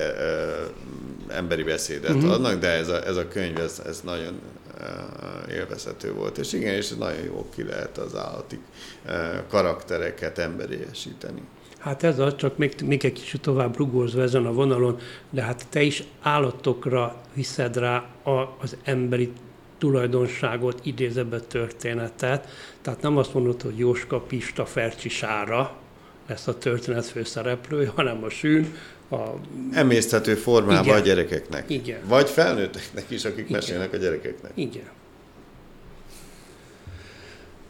[1.28, 2.32] emberi beszédet uh-huh.
[2.32, 4.40] adnak, de ez a, ez a könyv, ez, ez nagyon
[4.82, 6.38] uh, élvezhető volt.
[6.38, 8.60] És igen, és nagyon jó ki lehet az állati
[9.06, 9.12] uh,
[9.50, 11.42] karaktereket emberiesíteni.
[11.80, 15.66] Hát ez az, csak még, még egy kicsit tovább rugózva ezen a vonalon, de hát
[15.70, 19.32] te is állatokra viszed rá a, az emberi
[19.78, 22.48] tulajdonságot, idézebe történetet.
[22.82, 25.81] Tehát nem azt mondod, hogy Jóska, Pista, Fercsi, Sára
[26.32, 28.76] lesz a történet főszereplője, hanem a sűn,
[29.10, 29.18] a
[29.74, 30.98] Emészthető formában Igen.
[30.98, 31.70] a gyerekeknek.
[31.70, 32.00] Igen.
[32.08, 33.52] Vagy felnőtteknek is, akik Igen.
[33.52, 34.52] mesélnek a gyerekeknek.
[34.56, 34.90] Igen.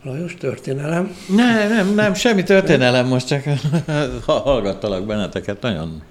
[0.03, 1.15] Lajos, történelem?
[1.35, 3.43] Nem, nem, nem, semmi történelem, most csak
[4.25, 6.03] hallgattalak benneteket, nagyon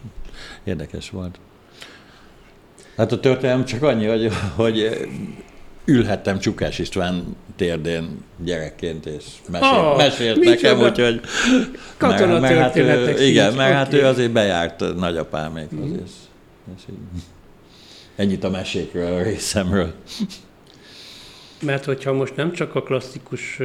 [0.65, 1.39] érdekes volt.
[2.97, 5.09] Hát a történelem csak annyi, hogy, hogy
[5.91, 11.21] ülhettem Csukás István térdén gyerekként, és mesélt, Ah, oh, mesélt nekem, úgyhogy...
[11.97, 15.95] Katona hát ő, Igen, mert hát ő azért bejárt nagyapámékhoz, mm.
[15.95, 16.11] és,
[16.77, 17.23] és így.
[18.17, 19.93] Ennyit a mesékről a részemről.
[21.63, 23.61] Mert hogyha most nem csak a klasszikus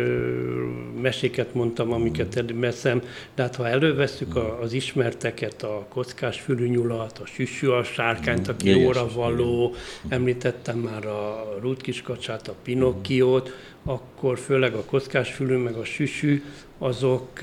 [1.02, 3.02] meséket mondtam, amiket előbb veszem,
[3.36, 8.70] de hát ha elővesszük a, az ismerteket, a kockás fülűnyulat, a süsű, a sárkányt, aki
[8.70, 9.74] Igen, jóra való,
[10.10, 13.52] említettem már a rútkiskacsát, a pinokkiót,
[13.84, 16.44] akkor főleg a kockás fülű, meg a süsű,
[16.78, 17.40] azok,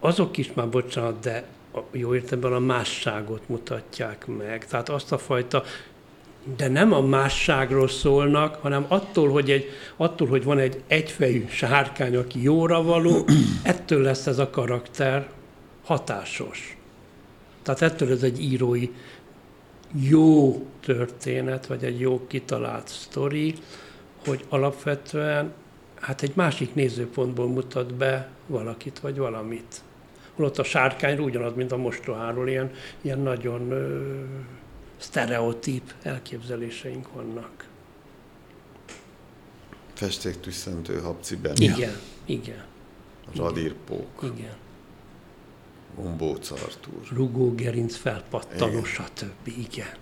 [0.00, 4.66] azok is már, bocsánat, de a jó értelemben a másságot mutatják meg.
[4.66, 5.64] Tehát azt a fajta
[6.56, 12.16] de nem a másságról szólnak, hanem attól, hogy, egy, attól, hogy van egy egyfejű sárkány,
[12.16, 13.24] aki jóra való,
[13.62, 15.30] ettől lesz ez a karakter
[15.84, 16.76] hatásos.
[17.62, 18.90] Tehát ettől ez egy írói
[20.00, 23.54] jó történet, vagy egy jó kitalált sztori,
[24.26, 25.52] hogy alapvetően
[26.00, 29.80] hát egy másik nézőpontból mutat be valakit, vagy valamit.
[30.34, 33.72] Holott a sárkányról ugyanaz, mint a mostoháról, ilyen, ilyen nagyon
[35.02, 37.68] sztereotíp elképzeléseink vannak.
[39.94, 42.64] Festéktüsszentő habciben, Igen, igen,
[43.36, 44.30] radírpók.
[44.36, 44.54] igen.
[45.96, 47.02] Gombóc Artúr.
[47.12, 49.46] Rugó, gerinc, felpattanó, stb.
[49.46, 49.94] Igen.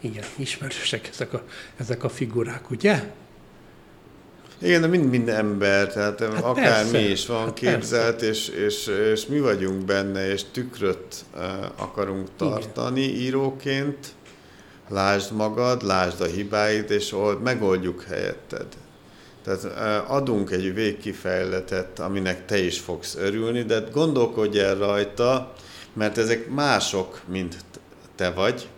[0.00, 1.44] Igen, ismerősek ezek a,
[1.76, 3.12] ezek a figurák, ugye?
[4.62, 6.98] Igen, de mind, mind ember, tehát hát akár persze.
[6.98, 11.42] mi is van hát képzelt, és, és, és mi vagyunk benne, és tükröt uh,
[11.76, 13.20] akarunk tartani Igen.
[13.20, 14.06] íróként.
[14.88, 18.66] Lásd magad, lásd a hibáid, és old, megoldjuk helyetted.
[19.44, 25.52] Tehát uh, adunk egy végkifejletet, aminek te is fogsz örülni, de gondolkodj el rajta,
[25.92, 27.56] mert ezek mások, mint
[28.16, 28.68] te vagy,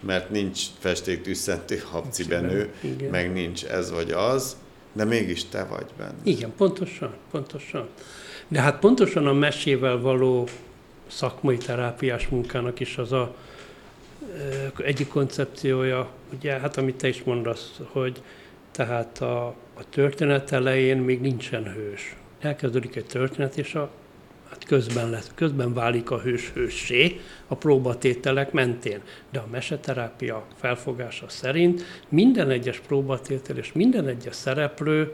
[0.00, 2.72] mert nincs festéktűszentő habcibenő,
[3.10, 4.56] meg nincs ez vagy az,
[4.94, 6.14] de mégis te vagy benne.
[6.22, 7.88] Igen, pontosan, pontosan.
[8.48, 10.48] De hát pontosan a mesével való
[11.06, 13.34] szakmai terápiás munkának is az a
[14.76, 18.22] egyik koncepciója, ugye, hát amit te is mondasz, hogy
[18.70, 22.16] tehát a, a történet elején még nincsen hős.
[22.40, 23.90] Elkezdődik egy történet, és a
[24.50, 29.00] hát közben, lesz, közben válik a hős hőssé a próbatételek mentén.
[29.30, 35.12] De a meseterápia felfogása szerint minden egyes próbatétel és minden egyes szereplő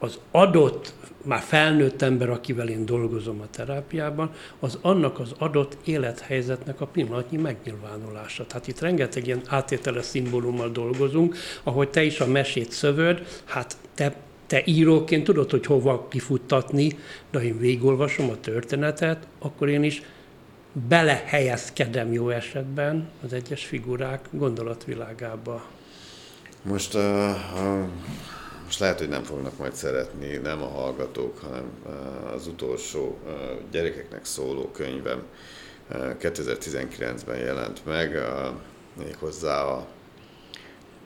[0.00, 6.80] az adott, már felnőtt ember, akivel én dolgozom a terápiában, az annak az adott élethelyzetnek
[6.80, 8.46] a pillanatnyi megnyilvánulása.
[8.46, 14.16] Tehát itt rengeteg ilyen átételes szimbólummal dolgozunk, ahogy te is a mesét szövöd, hát te
[14.50, 16.98] te íróként tudod, hogy hova kifuttatni,
[17.30, 20.02] de ha én végigolvasom a történetet, akkor én is
[20.88, 25.62] belehelyezkedem jó esetben az egyes figurák gondolatvilágába.
[26.62, 27.88] Most, uh, uh,
[28.64, 33.32] most lehet, hogy nem fognak majd szeretni nem a hallgatók, hanem uh, az utolsó uh,
[33.70, 35.22] gyerekeknek szóló könyvem
[35.90, 39.86] uh, 2019-ben jelent meg, uh, méghozzá a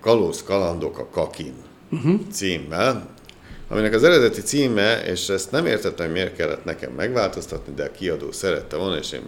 [0.00, 1.54] Kalóz kalandok a Kakin
[1.90, 2.20] uh-huh.
[2.30, 3.13] címmel
[3.68, 8.32] aminek az eredeti címe, és ezt nem értettem, miért kellett nekem megváltoztatni, de a kiadó
[8.32, 9.22] szerette volna, és én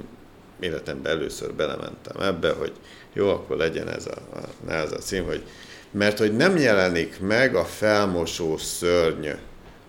[0.60, 2.72] életemben először belementem ebbe, hogy
[3.12, 5.42] jó, akkor legyen ez a, a, ez a cím, hogy
[5.90, 9.28] mert hogy nem jelenik meg a felmosó szörny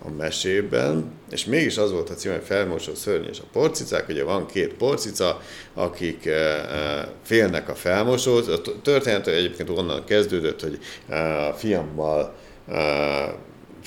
[0.01, 4.23] a mesében, és mégis az volt a cím, hogy felmosó szörny és a porcicák, ugye
[4.23, 5.41] van két porcica,
[5.73, 12.35] akik e, e, félnek a felmosó, a történet egyébként onnan kezdődött, hogy e, a fiammal
[12.67, 12.75] e,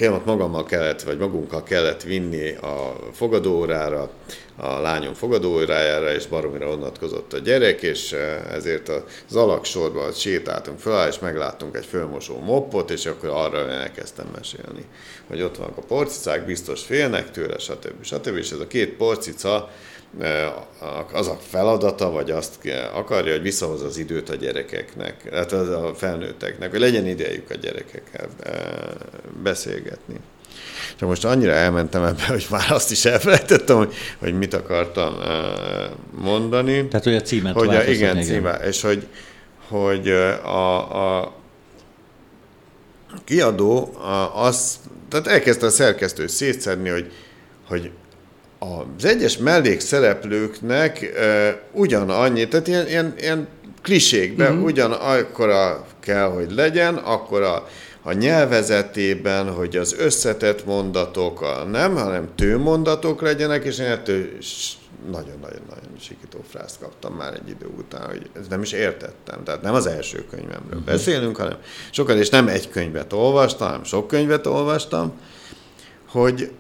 [0.01, 4.11] filmet magammal kellett, vagy magunkkal kellett vinni a fogadóórára,
[4.57, 8.89] a lányom fogadóórájára, és baromira onnatkozott a gyerek, és eh, ezért
[9.29, 14.85] az alaksorban sétáltunk fel, és megláttunk egy fölmosó moppot, és akkor arra elkezdtem mesélni,
[15.29, 18.05] hogy ott vannak a porcicák, biztos félnek tőle, stb.
[18.05, 18.37] stb.
[18.37, 19.71] És ez a két porcica
[21.13, 26.71] az a feladata, vagy azt akarja, hogy visszahoz az időt a gyerekeknek, hát a felnőtteknek,
[26.71, 28.29] hogy legyen idejük a gyerekekkel
[29.43, 30.17] beszélgetni.
[30.97, 35.17] Csak most annyira elmentem ebbe, hogy már azt is elfelejtettem, hogy, hogy mit akartam
[36.11, 36.89] mondani.
[36.89, 38.23] Tehát, hogy a címet hogy a, igen, igen.
[38.23, 39.07] Címe, és hogy,
[39.69, 41.33] hogy a, a
[43.25, 43.97] kiadó
[44.35, 47.13] az, tehát elkezdte a szerkesztő szétszedni, hogy,
[47.69, 47.91] hogy
[48.61, 53.49] az egyes mellékszereplőknek uh, ugyanannyi, tehát ilyen, ilyen, ilyen
[53.83, 54.65] klisékben uh-huh.
[54.65, 57.67] ugyanakkora kell, hogy legyen, akkor a,
[58.03, 64.29] a nyelvezetében, hogy az összetett mondatok a nem, hanem tőmondatok legyenek, és én ettől
[65.11, 69.45] nagyon-nagyon-nagyon sikító frászt kaptam már egy idő után, hogy ez nem is értettem.
[69.45, 70.85] Tehát nem az első könyvemről uh-huh.
[70.85, 71.57] beszélünk, hanem
[71.91, 75.13] sokat, és nem egy könyvet olvastam, hanem sok könyvet olvastam,
[76.09, 76.51] hogy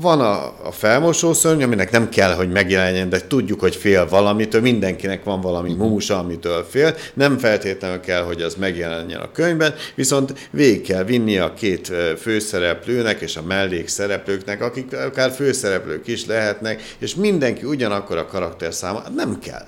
[0.00, 5.24] van a, a felmosószörny, aminek nem kell, hogy megjelenjen, de tudjuk, hogy fél valamitől, mindenkinek
[5.24, 5.80] van valami mhm.
[5.80, 11.38] mumusa, amitől fél, nem feltétlenül kell, hogy az megjelenjen a könyvben, viszont végig kell vinni
[11.38, 18.26] a két főszereplőnek és a mellékszereplőknek, akik akár főszereplők is lehetnek, és mindenki ugyanakkor a
[18.26, 19.66] karakter száma, nem kell.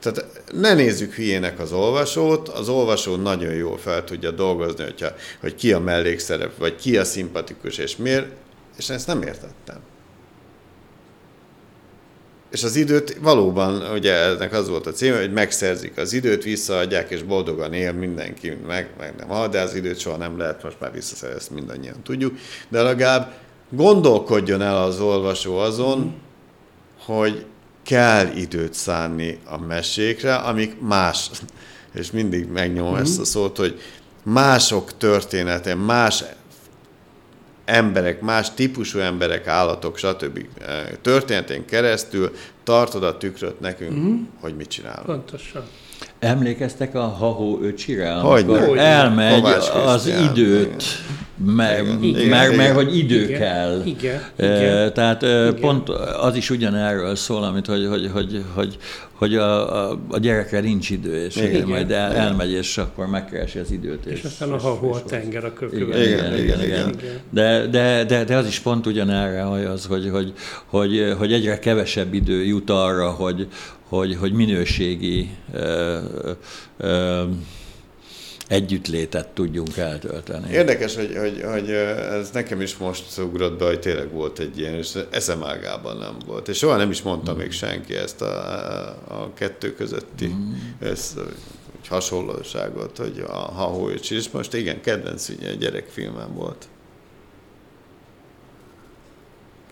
[0.00, 5.08] Tehát ne nézzük hülyének az olvasót, az olvasó nagyon jól fel tudja dolgozni, hogyha,
[5.40, 8.26] hogy ki a mellékszerep, vagy ki a szimpatikus, és miért,
[8.80, 9.78] és ezt nem értettem.
[12.50, 17.10] És az időt valóban, ugye ennek az volt a cím, hogy megszerzik az időt, visszaadják,
[17.10, 20.80] és boldogan él mindenki, meg, meg nem hal, de az időt soha nem lehet most
[20.80, 22.38] már visszaszerezni, mindannyian tudjuk.
[22.68, 23.34] De legalább
[23.70, 26.14] gondolkodjon el az olvasó azon,
[26.98, 27.44] hogy
[27.82, 31.30] kell időt szánni a mesékre, amik más,
[31.94, 33.00] és mindig megnyom mm.
[33.00, 33.80] ezt a szót, hogy
[34.22, 36.24] mások története, más
[37.70, 40.38] emberek, más típusú emberek, állatok, stb.
[40.60, 42.30] Eh, történetén keresztül
[42.64, 44.22] tartod a tükröt nekünk, mm.
[44.40, 45.06] hogy mit csinálunk.
[45.06, 45.62] Pontosan.
[46.18, 50.78] Emlékeztek a Hahó öcsire, amikor elmegy Kovács az időt Igen,
[51.44, 52.74] mert, igen, mert, igen.
[52.74, 53.82] hogy idő Igen, kell.
[53.84, 54.92] igen, igen.
[54.92, 55.60] Tehát eh, Igen.
[55.60, 55.88] pont
[56.20, 58.76] az is ugyanerről szól, amit hogy, hogy, hogy, hogy,
[59.12, 61.50] hogy a, a, a gyerekre nincs idő, és Igen.
[61.50, 62.22] igen, majd el, Igen.
[62.22, 64.06] elmegy, és akkor megkeresi az időt.
[64.06, 66.02] És aztán a ha a tenger a Igen, kökövő.
[66.02, 66.94] igen, igen, igen.
[67.30, 70.32] De, de, de, de az is pont ugyanerre hogy az, hogy, hogy,
[70.66, 73.48] hogy, hogy egyre kevesebb idő jut arra, hogy,
[73.88, 75.98] hogy, hogy minőségi ö,
[76.78, 77.22] ö,
[78.50, 80.52] együttlétet tudjunk eltölteni.
[80.52, 84.74] Érdekes, hogy, hogy, hogy ez nekem is most ugrott be, hogy tényleg volt egy ilyen,
[84.74, 86.48] és eszemágában nem volt.
[86.48, 90.34] És soha nem is mondta még senki ezt a, a kettő közötti
[90.80, 94.30] össz, hogy hasonlóságot, hogy a Hahóics is.
[94.30, 96.68] Most igen, kedvenc ugye, gyerekfilmem volt.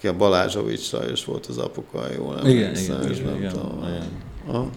[0.01, 3.53] Ki a Balázsovics Lajos volt az apuka, jól nem Igen, igen, és igen, nem igen,
[3.53, 3.79] tudom.
[3.79, 4.23] igen.
[4.47, 4.71] Aha.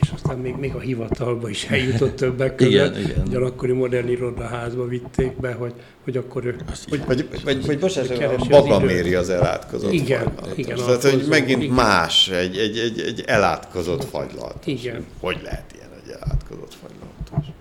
[0.00, 2.72] És aztán még, még a hivatalba is eljutott többek között.
[2.72, 3.22] Igen, igen.
[3.26, 5.72] Ugye akkori modern irodaházba vitték be, hogy,
[6.04, 6.56] hogy akkor ő...
[6.88, 8.86] Hogy, Vagy, vagy, vagy bocsánat, az maga időt.
[8.86, 10.58] méri az elátkozott Igen, fagylaltot.
[10.58, 11.74] igen, Tehát, hogy megint igen.
[11.74, 14.66] más, egy, egy, egy, egy elátkozott fagylalt.
[14.66, 15.04] Igen.
[15.20, 17.52] Hogy lehet ilyen egy elátkozott fagylaltos?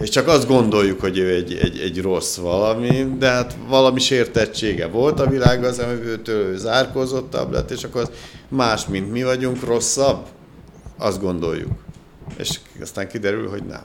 [0.00, 4.86] És csak azt gondoljuk, hogy ő egy, egy, egy rossz valami, de hát valami sértettsége
[4.86, 8.10] volt a világ az, amitől ő zárkózottabb lett, és akkor az
[8.48, 10.26] más, mint mi vagyunk, rosszabb?
[10.98, 11.84] Azt gondoljuk.
[12.36, 13.84] És aztán kiderül, hogy nem.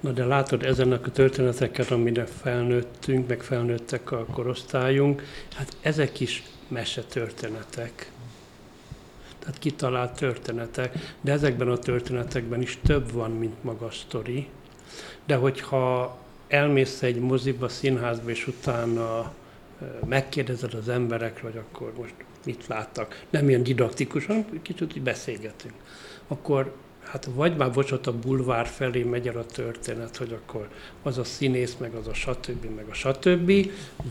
[0.00, 5.22] Na de látod, ezenek a történeteket, amire felnőttünk, meg felnőttek a korosztályunk,
[5.54, 8.10] hát ezek is mesetörténetek.
[9.38, 14.48] Tehát kitalált történetek, de ezekben a történetekben is több van, mint maga a sztori.
[15.26, 16.16] De hogyha
[16.48, 19.32] elmész egy moziba, színházba, és utána
[20.06, 22.14] megkérdezed az emberekről, hogy akkor most
[22.44, 25.74] mit láttak, nem ilyen didaktikus, hanem kicsit így beszélgetünk,
[26.28, 26.72] akkor
[27.04, 30.68] hát vagy már bocsánat, a bulvár felé megy el a történet, hogy akkor
[31.02, 33.52] az a színész, meg az a stb., meg a stb.,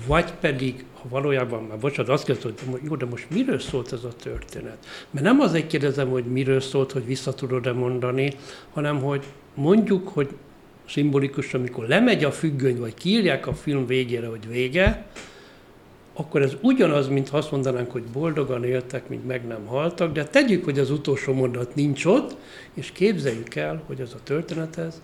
[0.08, 4.04] vagy pedig, ha valójában már bocsánat, azt kérdezem, hogy jó, de most miről szólt ez
[4.04, 4.86] a történet?
[5.12, 8.34] Mert nem azért kérdezem, hogy miről szólt, hogy vissza tudod-e mondani,
[8.74, 10.30] hanem hogy mondjuk, hogy
[10.88, 15.06] szimbolikus, amikor lemegy a függöny, vagy kiírják a film végére, hogy vége,
[16.14, 20.64] akkor ez ugyanaz, mint azt mondanánk, hogy boldogan éltek, míg meg nem haltak, de tegyük,
[20.64, 22.36] hogy az utolsó mondat nincs ott,
[22.74, 25.02] és képzeljük el, hogy ez a történet, ez,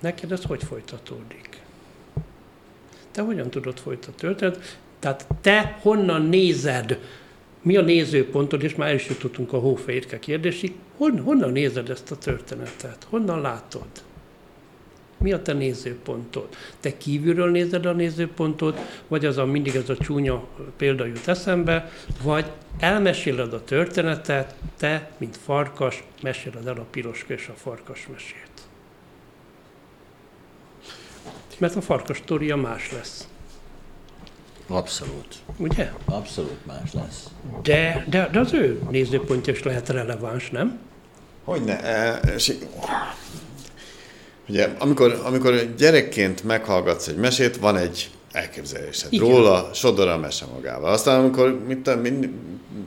[0.00, 1.62] neked ez hogy folytatódik.
[3.10, 4.78] Te hogyan tudod folytatni a történet?
[4.98, 6.98] Tehát te honnan nézed,
[7.62, 12.10] mi a nézőpontod, és már el is jutottunk a hófehérke kérdésig, hon, honnan nézed ezt
[12.10, 13.06] a történetet?
[13.10, 13.88] Honnan látod?
[15.20, 16.48] Mi a te nézőpontod?
[16.80, 20.44] Te kívülről nézed a nézőpontot, vagy az a mindig ez a csúnya
[20.76, 21.90] példa jut eszembe,
[22.22, 28.48] vagy elmeséled a történetet, te, mint farkas, meséled el a piroska és a farkas mesét.
[31.58, 33.28] Mert a farkas sztoria más lesz,
[34.66, 35.34] Abszolút.
[35.56, 35.92] ugye?
[36.04, 37.28] Abszolút más lesz.
[37.62, 40.78] De, de, de az ő nézőpontja is lehet releváns, nem?
[41.44, 41.82] Hogyne.
[41.82, 42.52] E, és,
[44.50, 49.28] ugye, amikor, amikor gyerekként meghallgatsz egy mesét, van egy elképzelésed Igen.
[49.28, 50.92] róla, sodor a mese magával.
[50.92, 52.28] Aztán, amikor mit mind,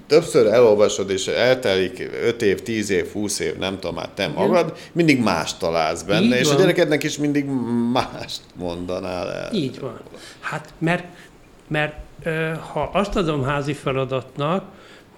[0.08, 4.78] többször elolvasod, és eltelik 5 év, 10 év, 20 év, nem tudom, hát te magad,
[4.92, 6.56] mindig más találsz benne, Így és van.
[6.56, 7.46] a gyerekednek is mindig
[7.94, 9.54] mást mondanál el.
[9.54, 10.00] Így van.
[10.40, 11.06] Hát mert,
[11.68, 11.96] mert
[12.72, 14.64] ha azt adom házi feladatnak,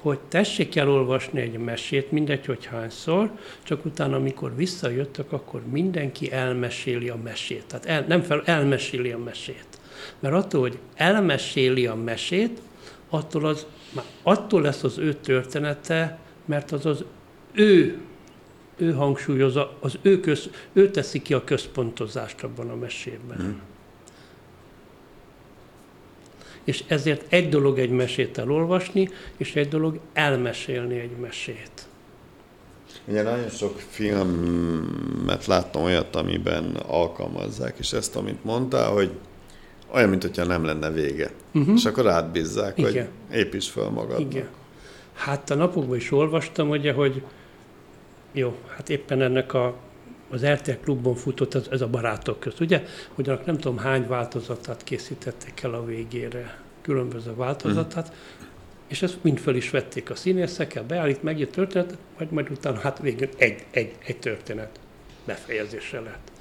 [0.05, 3.31] hogy tessék elolvasni egy mesét, mindegy, hogy hányszor,
[3.63, 7.63] csak utána, amikor visszajöttök, akkor mindenki elmeséli a mesét.
[7.67, 9.67] Tehát el, nem fel, elmeséli a mesét.
[10.19, 12.61] Mert attól, hogy elmeséli a mesét,
[13.09, 13.65] attól, az,
[14.23, 17.03] attól lesz az ő története, mert az az
[17.51, 17.99] ő
[18.77, 23.37] ő hangsúlyozza, az ő, köz, ő teszi ki a központozást abban a mesében.
[23.37, 23.61] Hmm.
[26.65, 31.87] És ezért egy dolog egy mesét elolvasni, és egy dolog elmesélni egy mesét.
[33.07, 39.11] Ugye nagyon sok filmet láttam olyat, amiben alkalmazzák, és ezt, amit mondtál, hogy
[39.93, 41.31] olyan, mint hogyha nem lenne vége.
[41.53, 41.75] Uh-huh.
[41.75, 42.77] És akkor átbízzák.
[42.77, 42.91] Igen.
[43.29, 44.33] hogy építs fel magadnak.
[44.33, 44.47] Igen.
[45.13, 47.21] Hát a napokban is olvastam, ugye, hogy
[48.31, 49.75] jó, hát éppen ennek a,
[50.29, 52.83] az RTL klubban futott ez, ez a barátok közt, ugye?
[53.13, 58.13] Hogy annak nem tudom hány változatát készítették el a végére, különböző változatát,
[58.87, 62.99] és ezt mind föl is vették a színészekkel, beállít, megjött történet, majd, majd utána hát
[62.99, 64.79] végül egy, egy, egy történet
[65.25, 66.31] befejezése lett.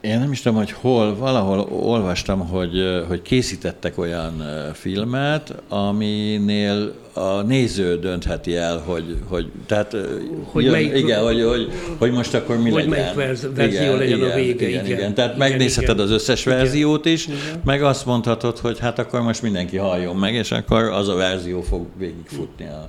[0.00, 4.42] Én nem is tudom, hogy hol, valahol olvastam, hogy, hogy készítettek olyan
[4.72, 9.96] filmet, aminél a néző döntheti el, hogy, hogy tehát
[10.44, 12.98] hogy jön, melyik, igen, hogy, hogy, hogy, most akkor mi hogy legyen.
[12.98, 14.68] melyik verz, verzió igen, legyen igen, a vége.
[14.68, 14.98] Igen, igen.
[14.98, 15.14] igen.
[15.14, 16.04] Tehát igen, megnézheted igen.
[16.06, 17.38] az összes verziót is, igen.
[17.64, 21.62] meg azt mondhatod, hogy hát akkor most mindenki halljon meg, és akkor az a verzió
[21.62, 22.88] fog végigfutni a,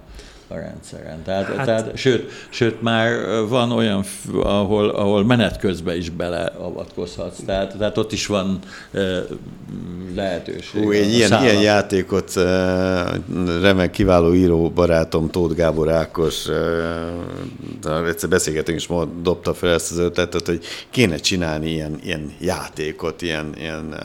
[0.52, 1.24] a rendszeren.
[1.24, 3.10] Tehát, hát, tehát sőt, sőt, már
[3.50, 7.40] van olyan, ahol, ahol menet közben is beleavatkozhatsz.
[7.46, 8.60] Tehát, tehát ott is van
[10.16, 10.84] lehetőség.
[10.84, 12.34] Hú, egy ilyen, ilyen játékot
[13.62, 16.48] remek, kiváló író barátom Tóth Gábor Ákos,
[18.08, 23.22] egyszer beszélgetünk, és ma dobta fel ezt az ötletet, hogy kéne csinálni ilyen, ilyen játékot,
[23.22, 23.96] ilyen, ilyen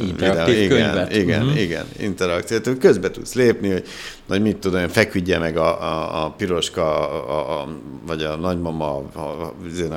[0.00, 1.14] interaktív videó, könyvet.
[1.14, 1.60] Igen, igen, uh-huh.
[1.60, 2.78] igen, interakciót.
[2.78, 3.84] Közbe tudsz lépni, hogy
[4.26, 7.68] vagy mit tudom, feküdje meg a, a, a piroska, a, a,
[8.06, 9.54] vagy a nagymama a, a,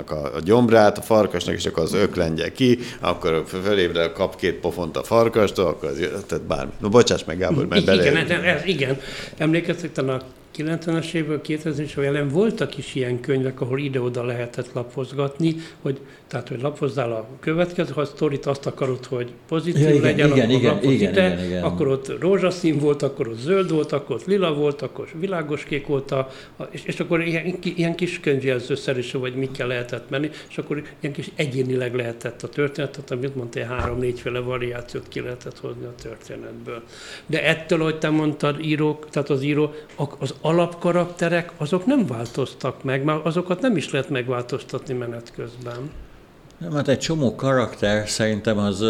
[0.10, 4.98] a, a gyomrát, a farkasnak, és akkor az öklendje ki, akkor fölébre kap két pofont
[4.98, 6.72] a farkastól, akkor az, tehát bármi.
[6.80, 8.02] No, bocsáss meg, Gábor, mert bele...
[8.02, 9.00] Igen, ez, igen.
[9.38, 10.22] Emlékeztek, a
[10.58, 16.00] 90-es évből 2000-es évben voltak is ilyen könyvek, ahol ide-oda lehetett lapozgatni, hogy,
[16.30, 20.50] tehát, hogy lapozzál a következő, ha a sztorit azt akarod, hogy pozitív ja, igen, legyen,
[20.50, 21.64] igen, akkor igen, igen, ide, igen, igen.
[21.64, 25.88] akkor ott rózsaszín volt, akkor ott zöld volt, akkor ott lila volt, akkor világos kék
[25.88, 26.30] volt, a,
[26.70, 31.32] és, és akkor ilyen, ilyen kis könyvjelzőszerűső, vagy mikkel lehetett menni, és akkor ilyen kis
[31.36, 36.84] egyénileg lehetett a történetet, amit mondtál, három-négyféle variációt ki lehetett hozni a történetből.
[37.26, 39.74] De ettől, hogy te mondtad, írók, tehát az író,
[40.20, 45.90] az alapkarakterek azok nem változtak meg, mert azokat nem is lehet megváltoztatni menet közben.
[46.60, 48.84] Nem, hát egy csomó karakter szerintem az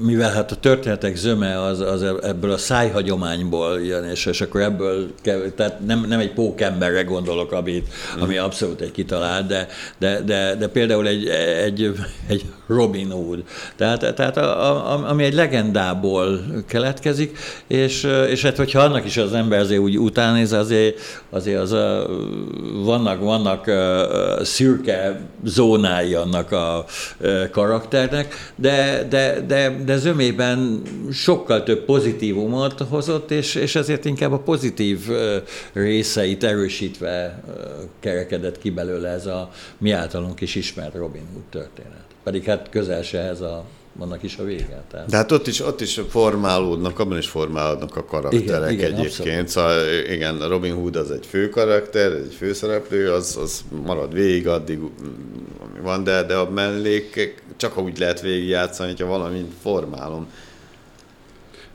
[0.00, 5.14] mivel hát a történetek zöme az, az ebből a szájhagyományból jön, és, és akkor ebből,
[5.56, 7.88] tehát nem, nem egy pókemberre gondolok, amit,
[8.20, 9.68] ami abszolút egy kitalált, de,
[9.98, 11.26] de, de, de például egy,
[11.64, 11.92] egy,
[12.26, 13.42] egy Robin Hood,
[13.76, 19.32] tehát, tehát a, a, ami egy legendából keletkezik, és, és hát hogyha annak is az
[19.32, 20.98] ember azért úgy utánéz, azért,
[21.30, 22.06] azért az a,
[22.84, 23.70] vannak, vannak
[24.42, 26.84] szürke zónái annak a
[27.50, 30.82] karakternek, de, de, de, de zömében
[31.12, 35.08] sokkal több pozitívumot hozott, és, és ezért inkább a pozitív
[35.72, 37.42] részeit erősítve
[38.00, 42.04] kerekedett ki belőle ez a mi általunk is ismert Robin Hood történet.
[42.24, 43.64] Pedig hát közel se ez a
[43.98, 44.84] vannak is a vége.
[44.90, 45.08] Tehát.
[45.08, 49.48] De hát ott is, ott is formálódnak, abban is formálódnak a karakterek igen, igen, egyébként.
[49.48, 54.78] Szóval igen, Robin Hood az egy fő karakter, egy főszereplő, az, az marad végig addig,
[55.62, 60.28] ami van, de, de a mellékek csak úgy lehet végigjátszani, hogyha valamint formálom.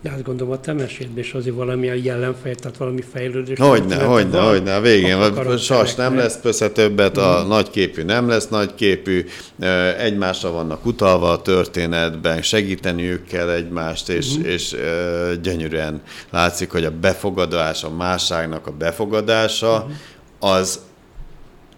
[0.02, 3.58] De azt gondolom, a te meséltben is azért valamilyen jellemfej, tehát valami fejlődés.
[3.60, 4.76] Hogyne, hogyne, hogyne.
[4.76, 7.48] A végén a sas nem lesz pösze többet, a mm.
[7.48, 9.26] nagyképű nem lesz nagyképű,
[9.98, 14.44] egymásra vannak utalva a történetben, segíteniük kell egymást, és, mm.
[14.44, 14.76] és
[15.42, 19.92] gyönyörűen látszik, hogy a befogadás, a másságnak a befogadása, mm.
[20.50, 20.80] az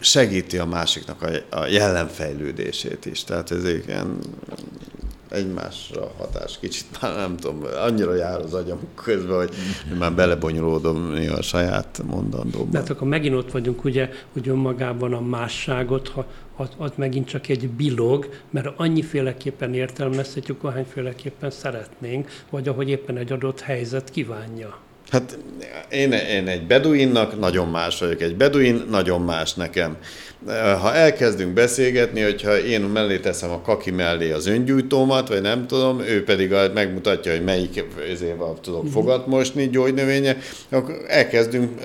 [0.03, 3.23] segíti a másiknak a, a jellemfejlődését is.
[3.23, 4.19] Tehát ez ilyen
[5.33, 9.53] egymásra hatás kicsit már nem tudom, annyira jár az agyam közben, hogy
[9.99, 12.71] már belebonyolódom a saját mondandóban.
[12.71, 16.25] De hát akkor megint ott vagyunk, ugye, hogy önmagában a másságot, ha
[16.57, 23.31] ott, ott megint csak egy bilog, mert annyiféleképpen értelmezhetjük, ahányféleképpen szeretnénk, vagy ahogy éppen egy
[23.31, 24.77] adott helyzet kívánja.
[25.13, 25.37] Hát
[25.89, 29.97] én, én egy beduinnak nagyon más vagyok, egy beduin nagyon más nekem.
[30.81, 35.99] Ha elkezdünk beszélgetni, hogyha én mellé teszem a kaki mellé az öngyújtómat, vagy nem tudom,
[35.99, 38.91] ő pedig megmutatja, hogy melyik ezével tudok mhm.
[38.91, 40.37] fogat mosni, gyógynövénye,
[40.69, 41.81] akkor elkezdünk,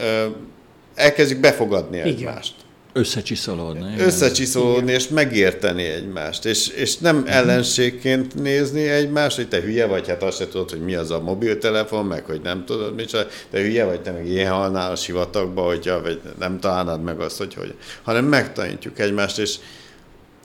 [0.95, 2.55] elkezdjük befogadni egymást.
[2.59, 2.68] Igen.
[2.99, 3.95] Összecsiszolódni.
[3.99, 6.45] Összecsiszolódni, és megérteni egymást.
[6.45, 7.37] És, és nem uh-huh.
[7.37, 11.21] ellenségként nézni egymást, hogy te hülye vagy, hát azt se tudod, hogy mi az a
[11.21, 14.97] mobiltelefon, meg hogy nem tudod, mit csinál, te hülye vagy, te meg ilyen halnál a
[14.97, 17.75] sivatagba, hogyha, vagy nem találnád meg azt, hogy hogy.
[18.03, 19.57] Hanem megtanítjuk egymást, és,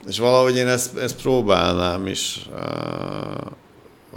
[0.08, 3.52] és valahogy én ezt, ezt próbálnám is uh,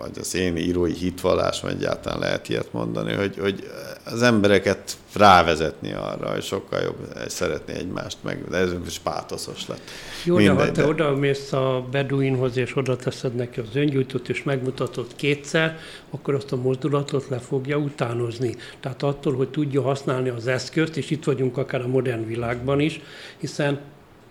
[0.00, 3.70] vagy az én írói hitvallás, vagy egyáltalán lehet ilyet mondani, hogy, hogy
[4.04, 9.90] az embereket rávezetni arra, hogy sokkal jobb szeretni egymást meg, de ez is pátoszos lett.
[10.24, 10.88] Jó, Mindegy, de ha te de...
[10.88, 15.78] oda mész a beduinhoz, és oda teszed neki az öngyújtót, és megmutatod kétszer,
[16.10, 18.56] akkor azt a mozdulatot le fogja utánozni.
[18.80, 23.00] Tehát attól, hogy tudja használni az eszközt, és itt vagyunk akár a modern világban is,
[23.38, 23.80] hiszen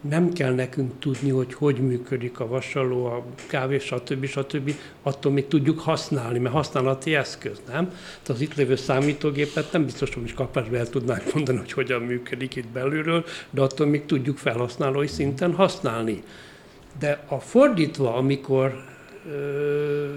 [0.09, 4.25] nem kell nekünk tudni, hogy hogy működik a vasaló, a kávé, stb.
[4.25, 4.71] stb.
[5.01, 7.87] Attól még tudjuk használni, mert használati eszköz, nem?
[7.87, 12.01] Tehát az itt lévő számítógépet nem biztos, hogy is kapásban el tudnánk mondani, hogy hogyan
[12.01, 16.23] működik itt belülről, de attól még tudjuk felhasználói szinten használni.
[16.99, 18.83] De a fordítva, amikor
[19.29, 20.07] ö,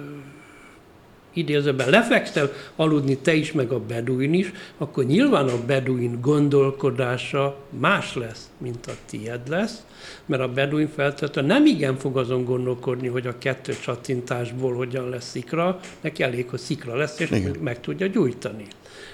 [1.39, 8.15] idézőben lefekszel aludni te is, meg a beduin is, akkor nyilván a beduin gondolkodása más
[8.15, 9.85] lesz, mint a tied lesz,
[10.27, 15.31] mert a beduin feltétlenül nem igen fog azon gondolkodni, hogy a kettő csattintásból hogyan lesz
[15.31, 17.57] szikra, neki elég, hogy szikra lesz, és igen.
[17.61, 18.67] meg tudja gyújtani.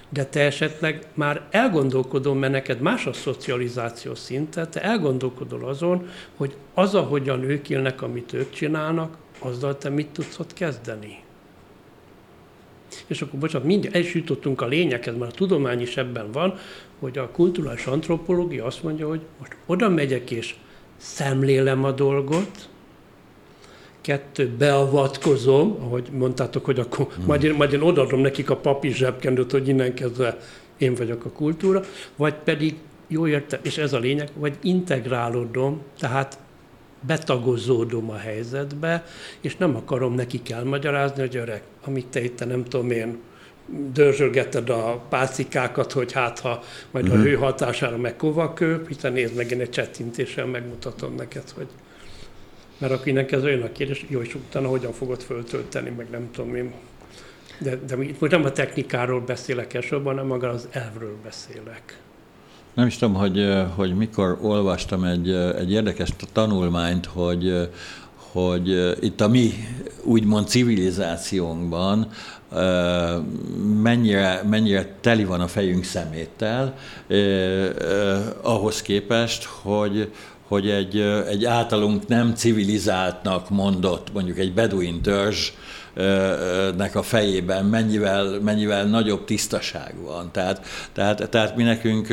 [0.08, 6.54] De te esetleg már elgondolkodom, mert neked más a szocializáció szinte, te elgondolkodol azon, hogy
[6.74, 11.23] az, ahogyan ők élnek, amit ők csinálnak, azzal te mit tudsz ott kezdeni.
[13.06, 16.58] És akkor bocsánat, mindjárt el is jutottunk a lényekhez, mert a tudomány is ebben van,
[16.98, 20.54] hogy a kulturális antropológia azt mondja, hogy most oda megyek és
[20.96, 22.68] szemlélem a dolgot,
[24.00, 27.24] kettő, beavatkozom, ahogy mondtátok, hogy akkor hmm.
[27.24, 30.38] majd, én, majd én odaadom nekik a papír zsebkendőt, hogy innen kezdve
[30.78, 31.82] én vagyok a kultúra,
[32.16, 32.74] vagy pedig,
[33.08, 36.38] jó értem, és ez a lényeg, vagy integrálódom, tehát
[37.06, 39.04] betagozódom a helyzetbe,
[39.40, 43.18] és nem akarom nekik elmagyarázni, hogy öreg, amit te itt nem tudom én,
[43.92, 47.20] dörzsölgeted a pácikákat, hogy hát ha majd uh-huh.
[47.20, 47.30] a mhm.
[47.30, 51.66] hő hatására meg kovakő, hiszen nézd meg, én egy csettintéssel megmutatom neked, hogy
[52.78, 56.54] mert akinek ez olyan a kérdés, jó, és utána hogyan fogod föltölteni, meg nem tudom
[56.54, 56.72] én.
[57.58, 61.98] De, de itt most nem a technikáról beszélek elsősorban, hanem maga az elvről beszélek.
[62.74, 67.68] Nem is tudom, hogy, hogy mikor olvastam egy, egy érdekes tanulmányt, hogy,
[68.32, 69.52] hogy itt a mi
[70.02, 72.08] úgymond civilizációnkban
[73.82, 76.74] mennyire, mennyire teli van a fejünk szeméttel,
[77.08, 77.70] eh,
[78.42, 80.12] ahhoz képest, hogy,
[80.48, 85.52] hogy egy, egy általunk nem civilizáltnak mondott, mondjuk egy beduin törzs,
[86.76, 90.28] nek a fejében mennyivel, mennyivel nagyobb tisztaság van.
[90.32, 92.08] Tehát, tehát, tehát mi nekünk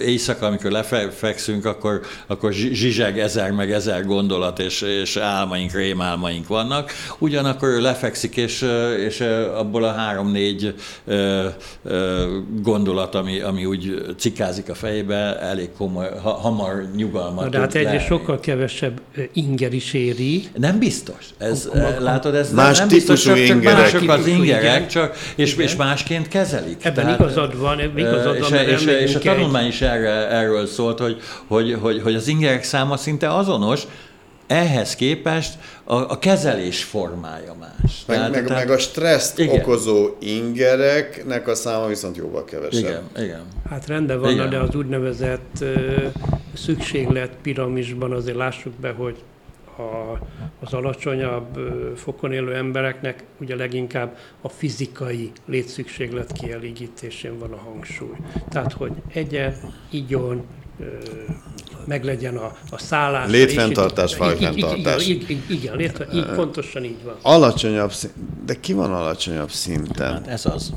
[0.00, 6.92] éjszaka, amikor lefekszünk, akkor, akkor zsizseg ezer meg ezer gondolat és, és álmaink, rémálmaink vannak.
[7.18, 8.66] Ugyanakkor ő lefekszik, és,
[9.06, 9.20] és
[9.54, 10.74] abból a három-négy
[12.62, 18.00] gondolat, ami, ami úgy cikázik a fejébe, elég komoly, ha, hamar nyugalmat De hát egyre
[18.00, 19.00] sokkal kevesebb
[19.32, 20.44] inger is éri.
[20.56, 21.28] Nem biztos.
[21.38, 21.68] Ez,
[21.98, 23.92] látod, ez Más nem biztos, típusú csak, ingerek.
[23.92, 26.84] Mások az ingerek, csak, és, és másként kezelik.
[26.84, 28.54] Ebben Tehát, igazad van, igazad van.
[28.54, 32.64] És, és, és a tanulmány is erre, erről szólt, hogy, hogy, hogy, hogy az ingerek
[32.64, 33.82] száma szinte azonos,
[34.46, 38.04] ehhez képest a, a kezelés formája más.
[38.06, 39.58] Meg, tehát, meg, tehát, meg a stresszt igen.
[39.58, 42.80] okozó ingereknek a száma viszont jóval kevesebb.
[42.80, 43.42] Igen, igen.
[43.70, 44.50] Hát rendben van, igen.
[44.50, 46.04] de az úgynevezett uh,
[46.54, 49.16] szükséglet piramisban azért lássuk be, hogy
[49.78, 50.18] a,
[50.60, 51.58] az alacsonyabb
[51.96, 58.16] fokon élő embereknek ugye leginkább a fizikai létszükséglet kielégítésén van a hangsúly.
[58.48, 59.54] Tehát, hogy egyen,
[59.90, 60.44] igyon,
[61.86, 63.30] meglegyen a, a szállás.
[63.30, 65.06] Létfenntartás, fajfenntartás.
[65.08, 67.14] Igen, igen, igen létre, így, pontosan így van.
[67.22, 68.12] Alacsonyabb szint,
[68.44, 70.12] de ki van alacsonyabb szinten?
[70.12, 70.72] Hát ez az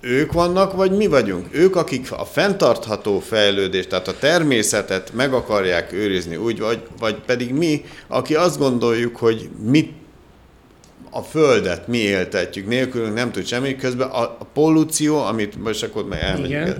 [0.00, 1.46] ők vannak, vagy mi vagyunk?
[1.50, 7.52] Ők, akik a fenntartható fejlődést, tehát a természetet meg akarják őrizni, úgy vagy, vagy pedig
[7.52, 9.92] mi, aki azt gondoljuk, hogy mit
[11.10, 16.08] a Földet mi éltetjük, nélkülünk nem tud semmi, közben a, a pollúció, amit most akkor
[16.08, 16.76] meg elmegyünk,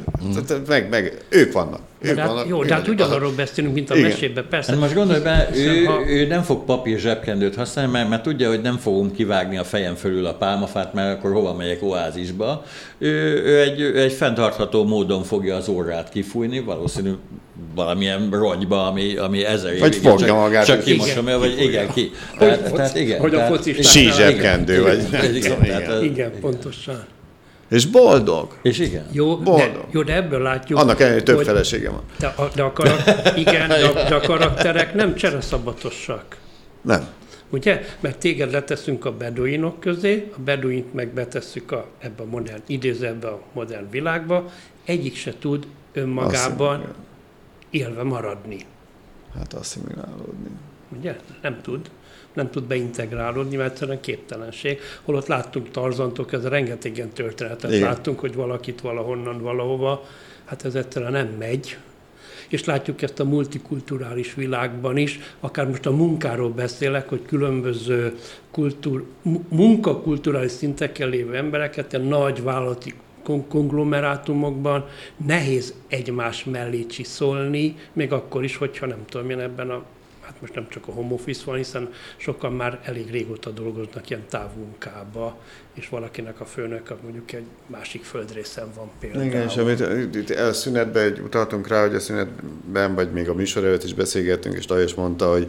[0.66, 1.80] meg, meg, ők vannak.
[2.00, 4.08] Ők de hát, vannak jó, de hát ugyanarról beszélünk, mint a Igen.
[4.08, 4.70] mesében, persze.
[4.70, 6.08] Hát most gondolj be, ő, ha...
[6.08, 9.94] ő nem fog papír zsebkendőt használni, mert, mert tudja, hogy nem fogom kivágni a fejem
[9.94, 12.64] fölül a pálmafát, mert akkor hova megyek oázisba.
[12.98, 17.10] Ő, ő, egy, ő egy fenntartható módon fogja az órát kifújni, valószínű
[17.74, 21.92] valamilyen rongyba, ami, ami ezer évig vagy fogja csak, magát, csak kimosom, vagy igen, igen
[21.92, 22.10] ki.
[22.38, 27.04] Tehát, hogy, tehát, igen, hogy a focis sízsebkendő, vagy igen, igen, igen, igen, pontosan.
[27.70, 28.56] És boldog.
[28.62, 29.06] És igen.
[29.12, 29.72] Jó, boldog.
[29.72, 30.78] De, jó, de ebből látjuk.
[30.78, 32.02] Annak ellenére több felesége van.
[32.18, 33.02] De a, de a, karak,
[33.36, 36.36] igen, de de a karakterek nem csereszabatosak.
[36.82, 37.08] Nem.
[37.50, 37.80] Ugye?
[38.00, 43.06] Mert téged leteszünk a beduinok közé, a beduint meg betesszük a, ebbe a modern, idéző
[43.06, 44.50] ebbe a modern világba,
[44.84, 46.88] egyik se tud önmagában Azt
[47.70, 48.66] élve maradni.
[49.34, 50.50] Hát asszimilálódni.
[50.98, 51.16] Ugye?
[51.42, 51.90] Nem tud.
[52.32, 54.80] Nem tud beintegrálódni, mert egyszerűen képtelenség.
[55.02, 57.88] Holott láttunk Tarzantok, ez rengeteg ilyen történetet Igen.
[57.88, 60.04] láttunk, hogy valakit valahonnan valahova,
[60.44, 61.78] hát ez egyszerűen nem megy,
[62.48, 68.14] és látjuk ezt a multikulturális világban is, akár most a munkáról beszélek, hogy különböző
[68.50, 69.04] kultúr,
[69.48, 74.88] munkakulturális szintekkel lévő embereket, a nagy vállalati konglomerátumokban
[75.26, 79.84] nehéz egymás mellé csiszolni, még akkor is, hogyha nem tudom én ebben a
[80.30, 84.24] hát most nem csak a home office van, hiszen sokan már elég régóta dolgoznak ilyen
[84.28, 85.38] távmunkába,
[85.74, 89.24] és valakinek a főnök mondjuk egy másik földrészen van például.
[89.24, 93.64] Igen, és amit itt a szünetben utaltunk rá, hogy a szünetben, vagy még a műsor
[93.64, 95.48] előtt is beszélgettünk, és Lajos mondta, hogy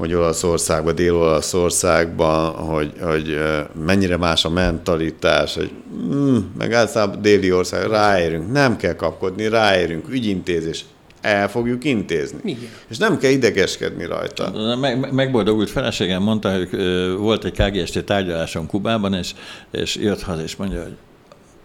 [0.00, 3.38] hogy Olaszországban, Dél-Olaszországban, hogy, hogy
[3.84, 5.70] mennyire más a mentalitás, hogy
[6.12, 10.84] mm, meg általában déli ország, ráérünk, nem kell kapkodni, ráérünk, ügyintézés,
[11.20, 12.38] el fogjuk intézni.
[12.44, 12.68] Igen.
[12.88, 14.76] És nem kell idegeskedni rajta.
[14.76, 16.68] Meg, megboldogult feleségem mondta, hogy
[17.16, 19.34] volt egy KGST tárgyaláson Kubában, és,
[19.70, 20.96] és jött haza, és mondja, hogy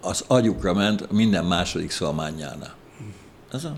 [0.01, 2.67] az agyukra ment minden második szalmányána.
[3.53, 3.75] Ez a...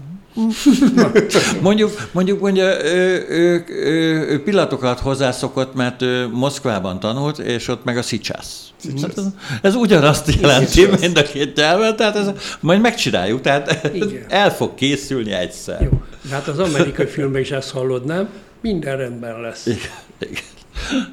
[1.61, 7.83] mondjuk, mondjuk mondja, ő, ő, ő, ő pillanatokat hozzászokott, mert ő Moszkvában tanult, és ott
[7.83, 8.69] meg a szicsász.
[9.01, 9.25] Hát ez,
[9.61, 14.25] ez ugyanazt jelenti mind a két nyelven, tehát ez, majd megcsináljuk, tehát Igen.
[14.27, 15.81] el fog készülni egyszer.
[15.81, 16.01] Jó.
[16.29, 18.29] De hát az amerikai filmben is ezt hallod, nem?
[18.61, 19.65] Minden rendben lesz.
[19.65, 19.79] Igen.
[20.19, 20.43] Igen.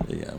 [0.09, 0.35] Igen.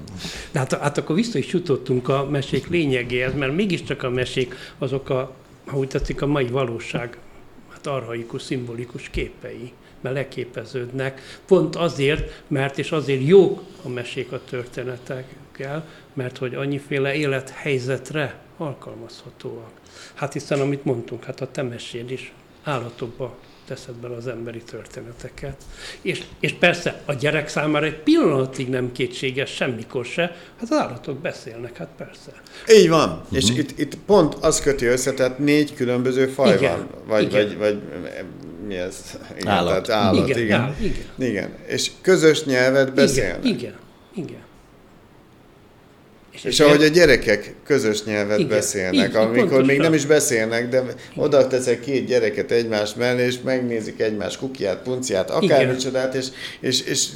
[0.51, 5.09] De hát, hát akkor vissza is jutottunk a mesék lényegéhez, mert mégiscsak a mesék azok
[5.09, 5.31] a,
[5.65, 7.17] ha úgy tetszik, a mai valóság
[7.85, 11.21] hát arhaikus, szimbolikus képei, mert leképeződnek.
[11.45, 19.71] Pont azért, mert és azért jók a mesék a történetekkel, mert hogy annyiféle élethelyzetre alkalmazhatóak.
[20.13, 22.33] Hát hiszen, amit mondtunk, hát a temeséd is
[22.63, 25.55] állatokba teszed bele az emberi történeteket.
[26.01, 31.17] És, és persze a gyerek számára egy pillanatig nem kétséges, semmikor se, hát az állatok
[31.17, 32.31] beszélnek, hát persze.
[32.69, 33.37] Így van, uh-huh.
[33.37, 37.47] és itt, itt pont az köti össze, tehát négy különböző faj igen, van, vagy, igen.
[37.47, 37.81] vagy, vagy
[38.67, 39.19] mi ez?
[39.37, 39.83] Igen, állat.
[39.85, 40.41] Tehát állat, igen.
[40.41, 40.59] Igen.
[40.61, 41.29] Áll, igen.
[41.29, 41.49] igen.
[41.67, 43.45] És közös nyelvet beszélnek.
[43.45, 43.75] Igen, igen.
[44.15, 44.44] igen.
[46.35, 49.65] És, és ahogy a gyerekek közös nyelvet igen, beszélnek, így, amikor pontosan.
[49.65, 50.83] még nem is beszélnek, de
[51.15, 56.27] oda teszek két gyereket egymás mellé, és megnézik egymás kukiát, punciát, akármicsodát, és,
[56.59, 57.07] és, és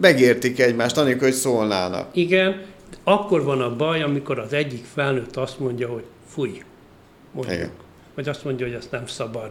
[0.00, 2.16] megértik egymást, anélkül, hogy szólnának.
[2.16, 2.62] Igen,
[3.04, 6.62] akkor van a baj, amikor az egyik felnőtt azt mondja, hogy fúj,
[7.32, 7.56] mondjuk.
[7.56, 7.70] Igen.
[8.14, 9.50] Vagy azt mondja, hogy ezt nem szabad.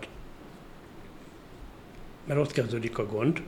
[2.28, 3.42] Mert ott kezdődik a gond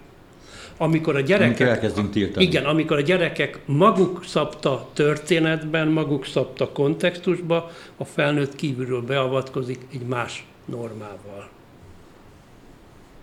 [0.82, 1.67] amikor a gyerekek...
[1.67, 2.45] elkezdünk tiltani.
[2.45, 10.01] Igen, amikor a gyerekek maguk szabta történetben, maguk szabta kontextusba, a felnőtt kívülről beavatkozik egy
[10.01, 11.49] más normával.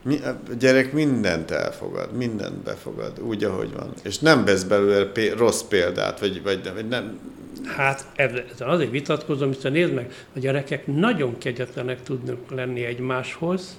[0.03, 3.93] Mi, a gyerek mindent elfogad, mindent befogad, úgy, ahogy van.
[4.03, 7.19] És nem vesz belőle p- rossz példát, vagy, vagy, vagy nem...
[7.65, 13.79] Hát ezzel azért vitatkozom, hiszen nézd meg, a gyerekek nagyon kegyetlenek tudnak lenni egymáshoz,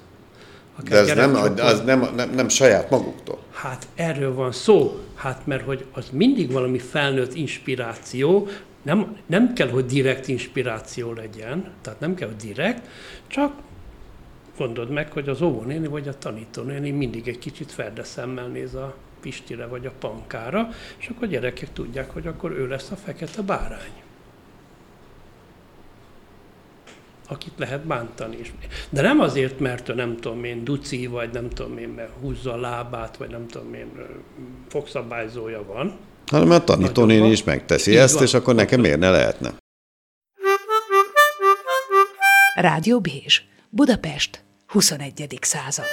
[0.83, 3.39] de ez nem, az nem, nem, nem saját maguktól.
[3.51, 8.47] Hát erről van szó, hát mert hogy az mindig valami felnőtt inspiráció,
[8.81, 12.87] nem, nem kell, hogy direkt inspiráció legyen, tehát nem kell, hogy direkt,
[13.27, 13.53] csak
[14.57, 18.95] gondold meg, hogy az óvónéni vagy a tanítónéni mindig egy kicsit ferde szemmel néz a
[19.21, 23.41] Pistire vagy a Pankára, és akkor a gyerekek tudják, hogy akkor ő lesz a fekete
[23.41, 23.91] bárány.
[27.29, 28.53] Akit lehet bántani is.
[28.89, 32.57] De nem azért, mert nem tudom én duci, vagy nem tudom én, mert húzza a
[32.57, 33.91] lábát, vagy nem tudom én,
[34.69, 35.97] fogszabályzója van.
[36.25, 38.23] Hanem a tanítónén is megteszi Így ezt, van.
[38.23, 39.53] és akkor nekem miért ne lehetne?
[42.55, 45.37] Rádió Bézs, Budapest, 21.
[45.41, 45.85] század.